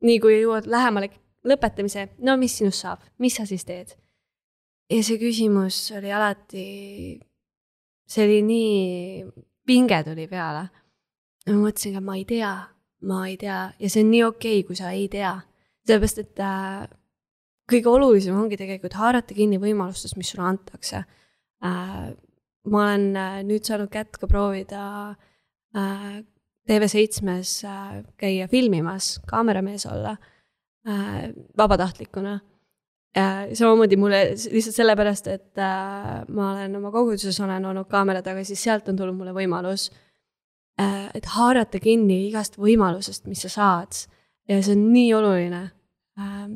nii 0.02 0.20
kui 0.22 0.40
jõuad 0.40 0.66
lähemale 0.70 1.12
lõpetamise, 1.46 2.08
no 2.26 2.36
mis 2.38 2.58
sinust 2.58 2.82
saab, 2.84 3.02
mis 3.22 3.38
sa 3.38 3.46
siis 3.48 3.66
teed? 3.66 3.94
ja 4.92 5.00
see 5.06 5.16
küsimus 5.16 5.86
oli 5.96 6.10
alati 6.12 6.64
see 8.12 8.24
oli 8.26 8.40
nii, 8.46 9.24
pinge 9.66 10.02
tuli 10.06 10.26
peale. 10.28 10.66
ma 11.48 11.58
mõtlesin 11.58 11.96
ka, 11.96 12.02
ma 12.04 12.16
ei 12.18 12.26
tea, 12.28 12.52
ma 13.08 13.22
ei 13.28 13.38
tea 13.40 13.60
ja 13.78 13.90
see 13.90 14.04
on 14.04 14.12
nii 14.12 14.24
okei 14.26 14.58
okay,, 14.60 14.66
kui 14.68 14.78
sa 14.78 14.92
ei 14.94 15.08
tea. 15.12 15.32
sellepärast, 15.86 16.20
et 16.22 16.42
äh, 16.42 16.84
kõige 17.72 17.90
olulisem 17.90 18.36
ongi 18.38 18.58
tegelikult 18.60 18.94
haarata 18.98 19.34
kinni 19.34 19.58
võimalustest, 19.62 20.18
mis 20.18 20.30
sulle 20.34 20.46
antakse 20.50 21.02
äh,. 21.02 22.12
ma 22.70 22.84
olen 22.84 23.08
äh, 23.18 23.40
nüüd 23.48 23.66
saanud 23.66 23.90
kätt 23.90 24.20
ka 24.20 24.28
proovida 24.30 24.84
äh, 25.74 26.22
TV7-s 26.70 27.64
äh, 27.64 28.04
käia 28.16 28.48
filmimas, 28.48 29.16
kaameramees 29.26 29.86
olla 29.86 30.16
äh, 30.88 31.30
vabatahtlikuna 31.58 32.38
samamoodi 33.54 33.96
mulle 33.96 34.22
lihtsalt 34.30 34.76
sellepärast, 34.76 35.26
et 35.28 35.58
äh, 35.60 36.22
ma 36.32 36.52
olen 36.52 36.76
oma 36.76 36.90
koguduses 36.90 37.40
olen 37.44 37.64
olnud 37.68 37.88
kaamera 37.90 38.22
taga, 38.24 38.44
siis 38.44 38.62
sealt 38.64 38.88
on 38.88 38.96
tulnud 38.96 39.18
mulle 39.18 39.34
võimalus 39.36 39.90
äh,. 40.80 41.10
et 41.14 41.28
haarata 41.34 41.80
kinni 41.80 42.28
igast 42.30 42.56
võimalusest, 42.58 43.26
mis 43.28 43.44
sa 43.44 43.52
saad. 43.52 44.06
ja 44.48 44.62
see 44.62 44.76
on 44.76 44.86
nii 44.94 45.12
oluline 45.14 45.60
äh,. 46.18 46.48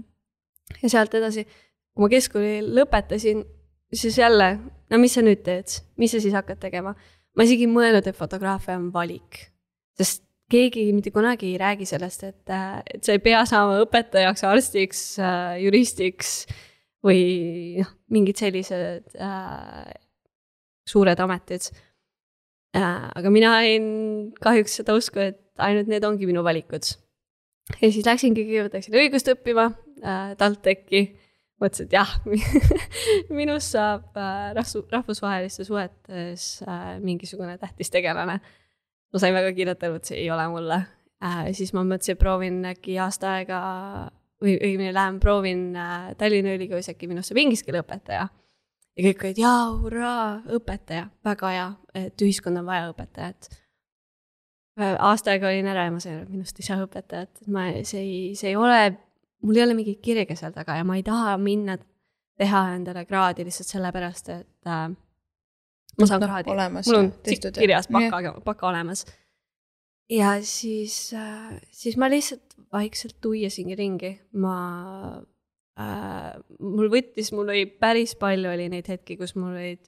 ja 0.80 0.88
sealt 0.88 1.14
edasi, 1.14 1.44
kui 1.92 2.06
ma 2.06 2.08
keskkooli 2.14 2.62
lõpetasin, 2.78 3.44
siis 3.92 4.16
jälle, 4.18 4.54
no 4.90 5.02
mis 5.02 5.18
sa 5.18 5.24
nüüd 5.26 5.44
teed, 5.44 5.76
mis 6.00 6.16
sa 6.16 6.22
siis 6.24 6.34
hakkad 6.34 6.62
tegema? 6.62 6.94
ma 7.36 7.44
isegi 7.44 7.68
ei 7.68 7.72
mõelnud, 7.74 8.08
et 8.08 8.16
fotograafia 8.16 8.78
on 8.80 8.88
valik, 8.94 9.42
sest 9.96 10.22
keegi 10.50 10.86
mitte 10.94 11.10
kunagi 11.14 11.52
ei 11.52 11.58
räägi 11.58 11.88
sellest, 11.88 12.22
et, 12.28 12.54
et 12.94 13.02
sa 13.04 13.14
ei 13.16 13.22
pea 13.22 13.42
saama 13.48 13.80
õpetajaks, 13.82 14.44
arstiks, 14.46 15.02
äh, 15.18 15.56
juristiks 15.64 16.36
või 17.06 17.80
noh, 17.80 17.90
mingid 18.14 18.38
sellised 18.38 19.16
äh, 19.18 19.90
suured 20.86 21.20
ametid 21.22 21.70
äh,. 22.76 23.08
aga 23.18 23.32
mina 23.34 23.56
jäin 23.64 23.88
kahjuks 24.42 24.78
seda 24.80 24.94
usku, 24.98 25.22
et 25.32 25.42
ainult 25.62 25.90
need 25.90 26.06
ongi 26.06 26.28
minu 26.30 26.44
valikud. 26.46 26.94
ja 27.80 27.90
siis 27.90 28.06
läksingi, 28.06 28.46
kõigepealt 28.46 28.78
läksin 28.78 28.98
õigust 29.02 29.32
õppima 29.34 29.70
äh, 30.02 30.36
TalTechi 30.38 31.02
mõtlesin, 31.58 31.88
et 31.88 31.96
jah 31.96 32.14
minust 33.40 33.74
saab 33.74 34.14
äh, 34.14 34.54
rahvusvahelistes 34.54 35.66
suhetes 35.66 36.46
äh, 36.68 37.00
mingisugune 37.02 37.58
tähtis 37.58 37.90
tegelane 37.90 38.38
äh, 38.38 38.54
ma 39.16 39.22
sain 39.22 39.34
väga 39.36 39.52
kiirelt 39.56 39.82
aru, 39.88 39.98
et 40.00 40.10
see 40.10 40.20
ei 40.20 40.30
ole 40.30 40.44
mulle 40.52 40.80
äh,. 41.24 41.50
siis 41.56 41.72
ma 41.72 41.84
mõtlesin, 41.86 42.16
et 42.16 42.20
proovin 42.20 42.62
äkki 42.68 42.98
aasta 43.00 43.36
aega 43.38 43.60
või 44.42 44.56
õigemini 44.58 44.92
lähen 44.92 45.20
proovin 45.20 45.68
äh, 45.80 46.10
Tallinna 46.20 46.56
Ülikoolis 46.56 46.90
äkki 46.92 47.08
minust 47.08 47.32
saab 47.32 47.40
inglise 47.40 47.64
keele 47.64 47.80
õpetaja. 47.84 48.26
ja 48.96 49.06
kõik 49.08 49.24
olid 49.24 49.40
jaa, 49.40 49.62
hurraa, 49.80 50.26
õpetaja, 50.58 51.08
väga 51.24 51.52
hea, 51.54 51.70
et 52.02 52.26
ühiskond 52.26 52.60
on 52.60 52.68
vaja 52.68 52.90
õpetajat. 52.92 53.48
Äh, 54.80 54.94
aasta 55.08 55.32
aega 55.32 55.48
olin 55.48 55.72
ära 55.72 55.86
ja 55.88 55.94
ma 55.94 56.02
sain 56.04 56.18
aru, 56.18 56.28
et 56.28 56.36
minust 56.36 56.60
ei 56.60 56.68
saa 56.68 56.84
õpetajat, 56.84 57.40
et 57.40 57.50
ma, 57.52 57.66
see 57.88 58.04
ei, 58.04 58.20
see 58.36 58.52
ei 58.52 58.60
ole, 58.60 58.80
mul 59.44 59.56
ei 59.56 59.64
ole 59.64 59.78
mingit 59.78 60.02
kirge 60.04 60.36
seal 60.36 60.52
taga 60.52 60.76
ja 60.76 60.84
ma 60.84 61.00
ei 61.00 61.06
taha 61.06 61.36
minna 61.40 61.78
teha 62.36 62.62
endale 62.76 63.06
kraadi 63.08 63.46
lihtsalt 63.48 63.72
sellepärast, 63.72 64.32
et 64.36 64.68
äh, 64.68 64.90
ma 66.00 66.08
saan 66.08 66.24
kraadi, 66.24 66.52
olemas. 66.52 66.88
mul 66.90 66.98
on 66.98 67.12
kirjas 67.58 67.88
baka, 67.92 68.34
baka 68.44 68.68
olemas. 68.68 69.04
ja 70.10 70.36
siis, 70.42 71.14
äh, 71.16 71.56
siis 71.70 71.96
ma 71.96 72.10
lihtsalt 72.12 72.56
vaikselt 72.72 73.20
tuiasingi 73.20 73.76
ringi, 73.78 74.12
ma 74.42 74.56
äh,, 75.80 76.32
mul 76.60 76.90
võttis, 76.92 77.32
mul 77.34 77.52
oli 77.54 77.66
päris 77.66 78.16
palju 78.18 78.52
oli 78.52 78.68
neid 78.72 78.88
hetki, 78.90 79.18
kus 79.20 79.36
mul 79.38 79.54
olid 79.54 79.84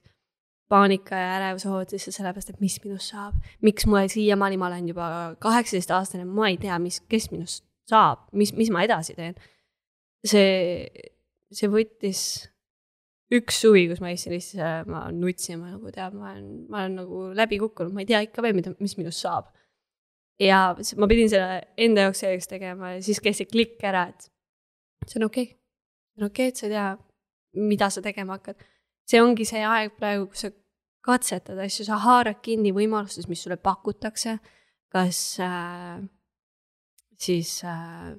paanika 0.69 1.17
ja 1.17 1.31
ärevushood 1.39 1.95
lihtsalt 1.95 2.15
sellepärast, 2.15 2.53
et 2.53 2.61
mis 2.61 2.77
minust 2.83 3.13
saab. 3.13 3.39
miks 3.65 3.87
mul 3.89 4.09
siiamaani, 4.11 4.59
ma 4.61 4.69
olen 4.69 4.91
juba 4.91 5.07
kaheksateistaastane, 5.41 6.25
ma 6.25 6.49
ei 6.51 6.59
tea, 6.61 6.77
mis, 6.81 7.01
kes 7.09 7.29
minust 7.33 7.65
saab, 7.89 8.27
mis, 8.37 8.53
mis 8.57 8.69
ma 8.73 8.85
edasi 8.85 9.15
teen. 9.17 9.35
see, 10.25 10.87
see 11.51 11.69
võttis 11.71 12.21
üks 13.37 13.59
suvi, 13.61 13.85
kus 13.89 14.01
ma 14.01 14.11
istusin 14.13 14.35
lihtsalt, 14.35 14.89
ma 14.89 15.03
nutsin, 15.13 15.59
ma 15.61 15.73
nagu 15.75 15.91
tead, 15.93 16.15
ma 16.17 16.31
olen, 16.33 16.47
ma 16.69 16.83
olen 16.83 16.95
nagu 17.03 17.23
läbi 17.37 17.59
kukkunud, 17.61 17.93
ma 17.93 18.03
ei 18.03 18.09
tea 18.09 18.23
ikka 18.25 18.43
veel, 18.45 18.55
mida, 18.57 18.73
mis 18.81 18.95
minust 18.97 19.25
saab. 19.25 19.51
ja 20.39 20.71
ma 20.97 21.07
pidin 21.11 21.29
selle 21.29 21.59
enda 21.83 22.07
jaoks 22.07 22.21
selgeks 22.23 22.47
tegema 22.47 22.93
ja 22.93 23.01
siis 23.03 23.19
käis 23.19 23.41
see 23.41 23.49
klikk 23.49 23.83
ära, 23.85 24.05
et 24.07 24.29
see 25.11 25.19
on 25.19 25.27
okei 25.27 25.49
okay.. 25.49 25.57
see 26.15 26.23
on 26.23 26.29
okei 26.29 26.47
okay,, 26.47 26.53
et 26.53 26.61
sa 26.61 26.67
ei 26.67 26.73
tea, 26.73 26.87
mida 27.69 27.89
sa 27.91 28.03
tegema 28.05 28.37
hakkad. 28.39 28.63
see 29.09 29.21
ongi 29.21 29.45
see 29.49 29.65
aeg 29.67 29.97
praegu, 29.99 30.29
kus 30.31 30.47
sa 30.47 30.53
katsetad 31.05 31.59
asju, 31.59 31.85
sa 31.87 31.99
haarad 32.03 32.39
kinni 32.45 32.71
võimalustest, 32.75 33.29
mis 33.29 33.43
sulle 33.43 33.59
pakutakse. 33.61 34.39
kas 34.89 35.19
äh, 35.43 35.99
siis 37.19 37.59
äh, 37.67 38.15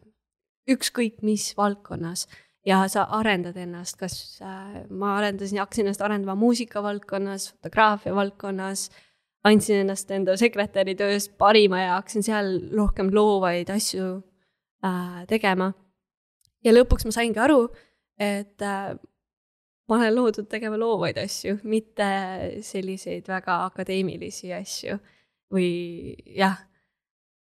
ükskõik 0.70 1.24
mis 1.26 1.50
valdkonnas 1.58 2.28
ja 2.66 2.80
sa 2.92 3.06
arendad 3.16 3.56
ennast, 3.56 3.96
kas 4.00 4.40
äh, 4.44 4.82
ma 4.90 5.16
arendasin, 5.18 5.60
hakkasin 5.62 5.86
ennast 5.86 6.02
arendama 6.04 6.36
muusika 6.38 6.82
valdkonnas, 6.84 7.50
fotograafia 7.54 8.14
valdkonnas, 8.14 8.88
andsin 9.48 9.84
ennast 9.84 10.10
enda 10.12 10.36
sekretäri 10.36 10.94
töös 10.98 11.30
parima 11.40 11.80
ja 11.80 11.94
hakkasin 11.98 12.26
seal 12.26 12.50
rohkem 12.76 13.12
loovaid 13.14 13.70
asju 13.72 14.10
äh, 14.84 15.22
tegema. 15.30 15.72
ja 16.64 16.74
lõpuks 16.74 17.06
ma 17.08 17.14
saingi 17.16 17.40
aru, 17.40 17.62
et 18.20 18.60
äh, 18.62 18.92
ma 19.88 19.96
olen 19.96 20.14
loodud 20.14 20.48
tegema 20.50 20.78
loovaid 20.78 21.18
asju, 21.18 21.56
mitte 21.64 22.10
selliseid 22.66 23.28
väga 23.28 23.64
akadeemilisi 23.70 24.52
asju 24.54 24.98
või 25.50 25.70
jah. 26.36 26.60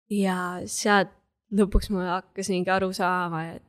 ja 0.10 0.38
sealt 0.66 1.12
lõpuks 1.52 1.92
ma 1.92 2.14
hakkasingi 2.16 2.72
aru 2.72 2.94
saama, 2.96 3.44
et 3.58 3.69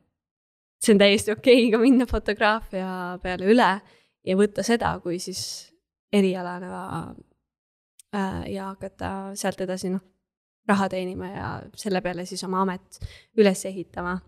see 0.81 0.95
on 0.95 1.01
täiesti 1.01 1.33
okei 1.33 1.67
okay 1.67 1.73
ka 1.75 1.83
minna 1.83 2.07
fotograafia 2.09 3.19
peale 3.23 3.51
üle 3.53 3.71
ja 4.27 4.37
võtta 4.37 4.65
seda 4.67 4.95
kui 5.03 5.19
siis 5.23 5.43
erialana 6.13 6.81
äh, 8.15 8.43
ja 8.55 8.71
hakata 8.73 9.33
sealt 9.39 9.61
edasi 9.61 9.93
noh, 9.93 10.03
raha 10.69 10.89
teenima 10.93 11.31
ja 11.31 11.51
selle 11.79 12.03
peale 12.05 12.27
siis 12.29 12.43
oma 12.47 12.65
amet 12.65 13.01
üles 13.39 13.65
ehitama. 13.69 14.19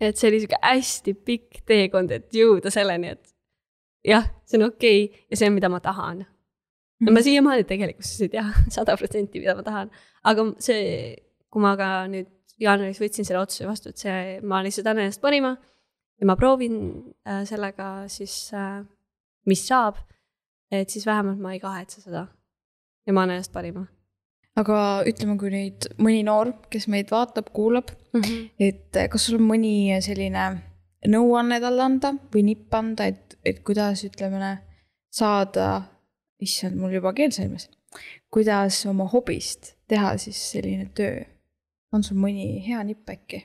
et 0.00 0.16
see 0.16 0.28
oli 0.28 0.42
sihuke 0.42 0.58
hästi 0.62 1.14
pikk 1.24 1.62
teekond, 1.68 2.10
et 2.12 2.34
jõuda 2.34 2.70
selleni, 2.72 3.14
et 3.16 3.32
jah, 4.04 4.26
see 4.44 4.58
on 4.60 4.68
okei 4.68 5.04
okay 5.06 5.26
ja 5.30 5.40
see 5.40 5.48
on, 5.50 5.56
mida 5.56 5.70
ma 5.72 5.80
tahan. 5.80 6.24
no 7.00 7.10
ma 7.10 7.18
mhm. 7.18 7.26
siiamaani 7.28 7.64
tegelikkuses 7.68 8.26
ei 8.26 8.32
tea 8.36 8.46
sada 8.76 8.96
protsenti, 8.96 9.40
mida 9.40 9.56
ma 9.56 9.66
tahan, 9.66 9.92
aga 10.24 10.50
see, 10.62 11.14
kui 11.50 11.64
ma 11.64 11.76
ka 11.80 11.90
nüüd 12.12 12.30
jaanuaris 12.62 13.00
võtsin 13.00 13.26
selle 13.26 13.42
otsuse 13.42 13.66
vastu, 13.68 13.92
et 13.92 14.00
see, 14.00 14.20
ma 14.42 14.62
lihtsalt 14.64 14.88
annan 14.88 15.06
ennast 15.06 15.22
parima 15.22 15.54
ja 16.20 16.28
ma 16.28 16.36
proovin 16.38 16.78
äh, 17.26 17.42
sellega 17.48 18.06
siis 18.12 18.36
äh,, 18.56 18.80
mis 19.46 19.66
saab. 19.68 20.00
et 20.72 20.90
siis 20.90 21.06
vähemalt 21.06 21.38
ma 21.38 21.52
ei 21.54 21.60
kahetse 21.62 22.00
seda 22.02 22.26
ja 23.06 23.12
ma 23.12 23.22
annan 23.22 23.38
ennast 23.38 23.52
parima. 23.52 23.86
aga 24.56 24.78
ütleme, 25.08 25.36
kui 25.38 25.52
nüüd 25.52 25.90
mõni 26.00 26.22
noor, 26.26 26.54
kes 26.72 26.88
meid 26.88 27.12
vaatab, 27.12 27.52
kuulab 27.52 27.92
mm, 27.92 28.20
-hmm. 28.20 28.48
et 28.58 28.96
äh, 28.96 29.10
kas 29.12 29.28
sul 29.28 29.40
on 29.40 29.48
mõni 29.50 29.92
selline 30.02 30.48
nõuanne 31.06 31.60
talle 31.60 31.82
anda 31.82 32.14
või 32.32 32.46
nipp 32.50 32.74
anda, 32.74 33.06
et, 33.06 33.36
et 33.44 33.62
kuidas, 33.62 34.02
ütleme, 34.04 34.56
saada, 35.12 35.82
issand, 36.40 36.76
mul 36.80 36.96
juba 36.96 37.12
keel 37.12 37.30
sõimas, 37.32 37.68
kuidas 38.32 38.82
oma 38.88 39.06
hobist 39.12 39.76
teha 39.88 40.16
siis 40.20 40.40
selline 40.50 40.88
töö 40.96 41.22
on 41.96 42.04
sul 42.06 42.18
mõni 42.20 42.48
hea 42.66 42.82
nipp 42.86 43.08
äkki? 43.12 43.44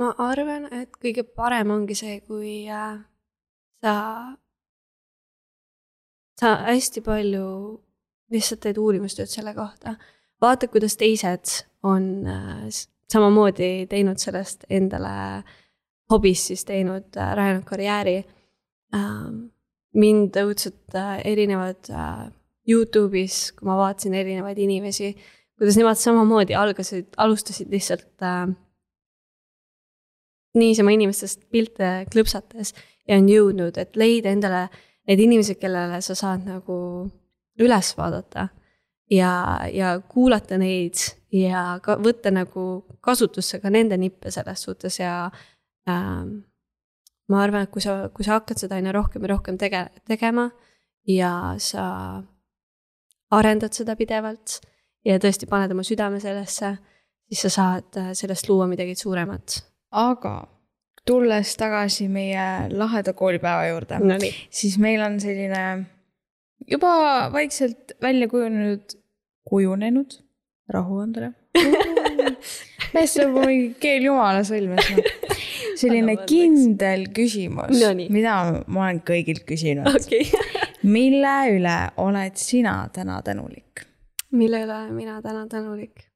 ma 0.00 0.14
arvan, 0.24 0.64
et 0.72 0.94
kõige 0.96 1.26
parem 1.36 1.74
ongi 1.74 1.96
see, 1.98 2.20
kui 2.24 2.64
äh, 2.72 3.00
sa, 3.84 3.94
sa 6.40 6.54
hästi 6.70 7.02
palju 7.04 7.46
lihtsalt 8.32 8.62
teed 8.64 8.80
uurimustööd 8.80 9.28
selle 9.28 9.52
kohta. 9.56 9.96
vaata, 10.40 10.70
kuidas 10.72 10.96
teised 11.00 11.66
on 11.84 12.26
äh, 12.26 12.64
samamoodi 13.12 13.86
teinud 13.90 14.22
sellest 14.22 14.64
endale 14.70 15.42
hobist 16.10 16.50
siis 16.50 16.64
teinud 16.64 17.16
äh,, 17.16 17.34
rajanud 17.36 17.66
karjääri 17.68 18.18
äh,. 18.94 19.24
mind 20.00 20.36
õudselt 20.38 20.94
erinevad 21.26 21.88
Youtube'is, 22.70 23.50
kui 23.56 23.66
ma 23.66 23.74
vaatasin 23.80 24.14
erinevaid 24.14 24.58
inimesi 24.62 25.08
kuidas 25.60 25.76
nemad 25.76 25.98
samamoodi 26.00 26.56
algasid, 26.56 27.10
alustasid 27.20 27.68
lihtsalt 27.72 28.24
äh, 28.24 28.48
niisama 30.56 30.94
inimestest 30.96 31.44
pilte 31.52 31.90
klõpsates 32.12 32.72
ja 33.08 33.18
on 33.20 33.28
jõudnud, 33.28 33.76
et 33.78 33.98
leida 34.00 34.32
endale 34.32 34.64
need 35.10 35.20
inimesed, 35.26 35.58
kellele 35.60 36.00
sa 36.04 36.16
saad 36.16 36.46
nagu 36.48 36.78
üles 37.60 37.92
vaadata 37.98 38.48
ja, 39.12 39.32
ja 39.68 39.94
kuulata 40.08 40.56
neid 40.60 41.02
ja 41.34 41.76
ka 41.84 41.98
võtta 42.00 42.32
nagu 42.32 42.66
kasutusse 43.04 43.60
ka 43.60 43.70
nende 43.70 43.98
nippe 44.00 44.32
selles 44.32 44.64
suhtes 44.64 44.96
ja 45.02 45.26
äh, 45.28 46.24
ma 47.30 47.44
arvan, 47.44 47.68
et 47.68 47.74
kui 47.74 47.84
sa, 47.84 48.08
kui 48.14 48.26
sa 48.26 48.38
hakkad 48.38 48.64
seda 48.64 48.80
aina 48.80 48.96
rohkem 48.96 49.28
ja 49.28 49.34
rohkem 49.34 49.60
tege-, 49.60 49.90
tegema 50.08 50.48
ja 51.06 51.54
sa 51.62 51.84
arendad 53.30 53.76
seda 53.76 53.94
pidevalt 53.98 54.58
ja 55.06 55.18
tõesti 55.22 55.48
paned 55.50 55.72
oma 55.74 55.84
südame 55.86 56.20
sellesse, 56.22 56.74
siis 57.30 57.44
sa 57.46 57.52
saad 57.56 58.00
äh, 58.00 58.10
sellest 58.18 58.48
luua 58.50 58.68
midagi 58.70 58.94
suuremat. 58.98 59.60
aga 59.90 60.34
tulles 61.06 61.56
tagasi 61.58 62.08
meie 62.12 62.46
laheda 62.70 63.14
koolipäeva 63.16 63.66
juurde 63.70 63.98
no, 64.04 64.18
siis 64.50 64.78
meil 64.78 65.02
on 65.02 65.18
selline 65.22 65.62
juba 66.70 66.92
vaikselt 67.32 67.96
välja 68.02 68.28
kujunenud, 68.28 68.96
kujunenud, 69.48 70.18
rahu 70.68 71.00
endale 71.06 71.32
mees 72.94 73.14
saab 73.16 73.36
mingi 73.40 73.72
keel 73.82 74.06
jumala 74.06 74.44
sõlmes 74.46 74.90
no. 74.94 75.04
selline 75.80 76.16
kindel 76.28 77.08
küsimus 77.16 77.74
no,, 77.80 77.92
mida 78.12 78.36
ma 78.66 78.86
olen 78.86 79.02
kõigilt 79.06 79.46
küsinud 79.48 79.88
okay. 79.90 80.28
mille 80.82 81.36
üle 81.56 81.78
oled 82.02 82.38
sina 82.40 82.82
täna 82.94 83.20
tänulik? 83.26 83.86
Mille 84.30 84.62
üle 84.64 84.78
mina 84.94 85.18
täna 85.22 85.46
tänulik? 85.50 86.06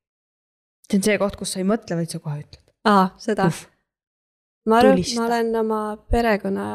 see 0.89 0.99
on 1.01 1.07
see 1.07 1.19
koht, 1.21 1.37
kus 1.41 1.55
sa 1.55 1.63
ei 1.63 1.69
mõtle, 1.69 1.97
vaid 1.99 2.13
sa 2.13 2.21
kohe 2.23 2.43
ütled. 2.43 2.63
aa, 2.89 3.09
seda. 3.21 3.49
ma 4.69 4.81
arvan, 4.81 5.01
et 5.01 5.13
ma 5.19 5.27
olen 5.29 5.61
oma 5.63 5.83
perekonna, 6.13 6.67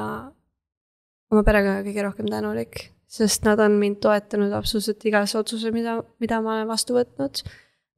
oma 1.34 1.44
perekonnaga 1.48 1.86
kõige 1.88 2.06
rohkem 2.08 2.30
tänulik, 2.32 2.86
sest 3.10 3.46
nad 3.48 3.62
on 3.64 3.78
mind 3.82 4.02
toetanud 4.04 4.54
absoluutselt 4.58 5.06
igas 5.10 5.36
otsuses, 5.38 5.74
mida, 5.76 6.00
mida 6.22 6.42
ma 6.46 6.58
olen 6.58 6.70
vastu 6.70 6.98
võtnud. 6.98 7.44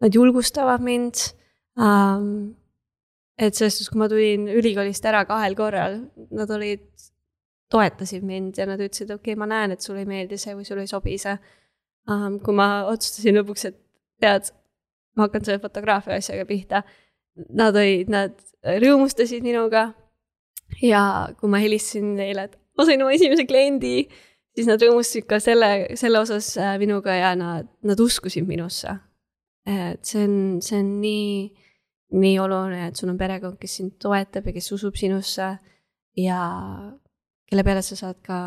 Nad 0.01 0.17
julgustavad 0.17 0.81
mind 0.83 1.27
um,. 1.77 2.55
et 3.41 3.57
selles 3.57 3.73
suhtes, 3.77 3.89
kui 3.89 3.97
ma 3.97 4.05
tulin 4.09 4.43
ülikoolist 4.51 5.05
ära 5.09 5.23
kahel 5.25 5.55
korral, 5.57 5.95
nad 6.35 6.51
olid, 6.53 6.83
toetasid 7.71 8.25
mind 8.27 8.59
ja 8.59 8.67
nad 8.69 8.81
ütlesid, 8.83 9.09
okei 9.09 9.31
okay,, 9.31 9.39
ma 9.39 9.47
näen, 9.49 9.73
et 9.73 9.81
sulle 9.81 10.03
ei 10.03 10.09
meeldi 10.09 10.37
see 10.37 10.53
või 10.57 10.67
sulle 10.67 10.83
ei 10.83 10.91
sobi 10.91 11.15
see 11.21 11.37
um,. 12.09 12.39
kui 12.43 12.55
ma 12.57 12.67
otsustasin 12.89 13.37
lõpuks, 13.39 13.67
et 13.69 13.77
tead, 14.21 14.51
ma 15.17 15.27
hakkan 15.27 15.45
selle 15.45 15.61
fotograafia 15.63 16.17
asjaga 16.19 16.45
pihta. 16.49 16.83
Nad 17.57 17.77
olid, 17.79 18.11
nad 18.11 18.35
rõõmustasid 18.83 19.43
minuga. 19.45 19.91
ja 20.81 21.27
kui 21.39 21.49
ma 21.51 21.59
helistasin 21.59 22.13
neile, 22.15 22.47
et 22.47 22.55
ma 22.79 22.85
sain 22.87 23.01
oma 23.03 23.11
esimese 23.11 23.43
kliendi, 23.47 24.05
siis 24.55 24.69
nad 24.69 24.81
rõõmustasid 24.81 25.27
ka 25.27 25.41
selle, 25.43 25.71
selle 25.99 26.21
osas 26.23 26.53
äh, 26.59 26.77
minuga 26.79 27.15
ja 27.17 27.33
nad, 27.35 27.67
nad 27.83 27.99
uskusid 27.99 28.47
minusse. 28.47 28.95
et 29.67 29.99
see 30.07 30.23
on, 30.25 30.61
see 30.63 30.79
on 30.79 30.95
nii, 31.03 31.51
nii 32.17 32.39
oluline, 32.41 32.87
et 32.87 32.97
sul 32.97 33.11
on 33.11 33.19
perekond, 33.19 33.59
kes 33.61 33.77
sind 33.77 33.99
toetab 34.01 34.47
ja 34.47 34.55
kes 34.55 34.71
usub 34.73 34.95
sinusse 34.97 35.51
ja 36.17 36.41
kelle 37.45 37.63
peale 37.67 37.83
sa 37.85 37.99
saad 37.99 38.23
ka 38.25 38.39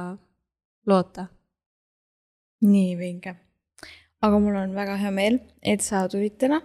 loota. 0.89 1.29
nii 2.65 2.97
vinge 2.97 3.44
aga 4.25 4.41
mul 4.41 4.57
on 4.57 4.73
väga 4.77 4.97
hea 5.01 5.13
meel, 5.15 5.41
et 5.63 5.85
sa 5.85 6.07
tulid 6.11 6.39
täna 6.41 6.61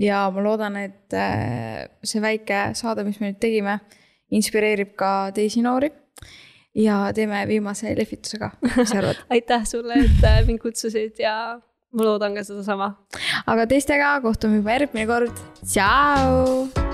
ja 0.00 0.24
ma 0.34 0.44
loodan, 0.44 0.78
et 0.80 1.14
äh, 1.16 1.84
see 2.06 2.22
väike 2.24 2.70
saade, 2.78 3.04
mis 3.06 3.20
me 3.20 3.30
nüüd 3.30 3.40
tegime, 3.42 3.78
inspireerib 4.34 4.94
ka 4.98 5.12
teisi 5.36 5.62
noori. 5.64 5.92
ja 6.74 7.12
teeme 7.14 7.44
viimase 7.46 7.92
lehvituse 7.94 8.38
ka, 8.40 8.50
mis 8.64 8.90
sa 8.90 8.98
arvad 8.98 9.20
aitäh 9.34 9.68
sulle, 9.68 10.00
et 10.06 10.26
äh, 10.26 10.40
mind 10.46 10.62
kutsusid 10.62 11.22
ja 11.22 11.36
ma 11.94 12.08
loodan 12.08 12.34
ka 12.34 12.42
sedasama. 12.46 12.94
aga 13.46 13.68
teistega 13.70 14.16
kohtume 14.24 14.62
juba 14.62 14.78
järgmine 14.78 15.06
kord, 15.10 15.46
tšau. 15.62 16.93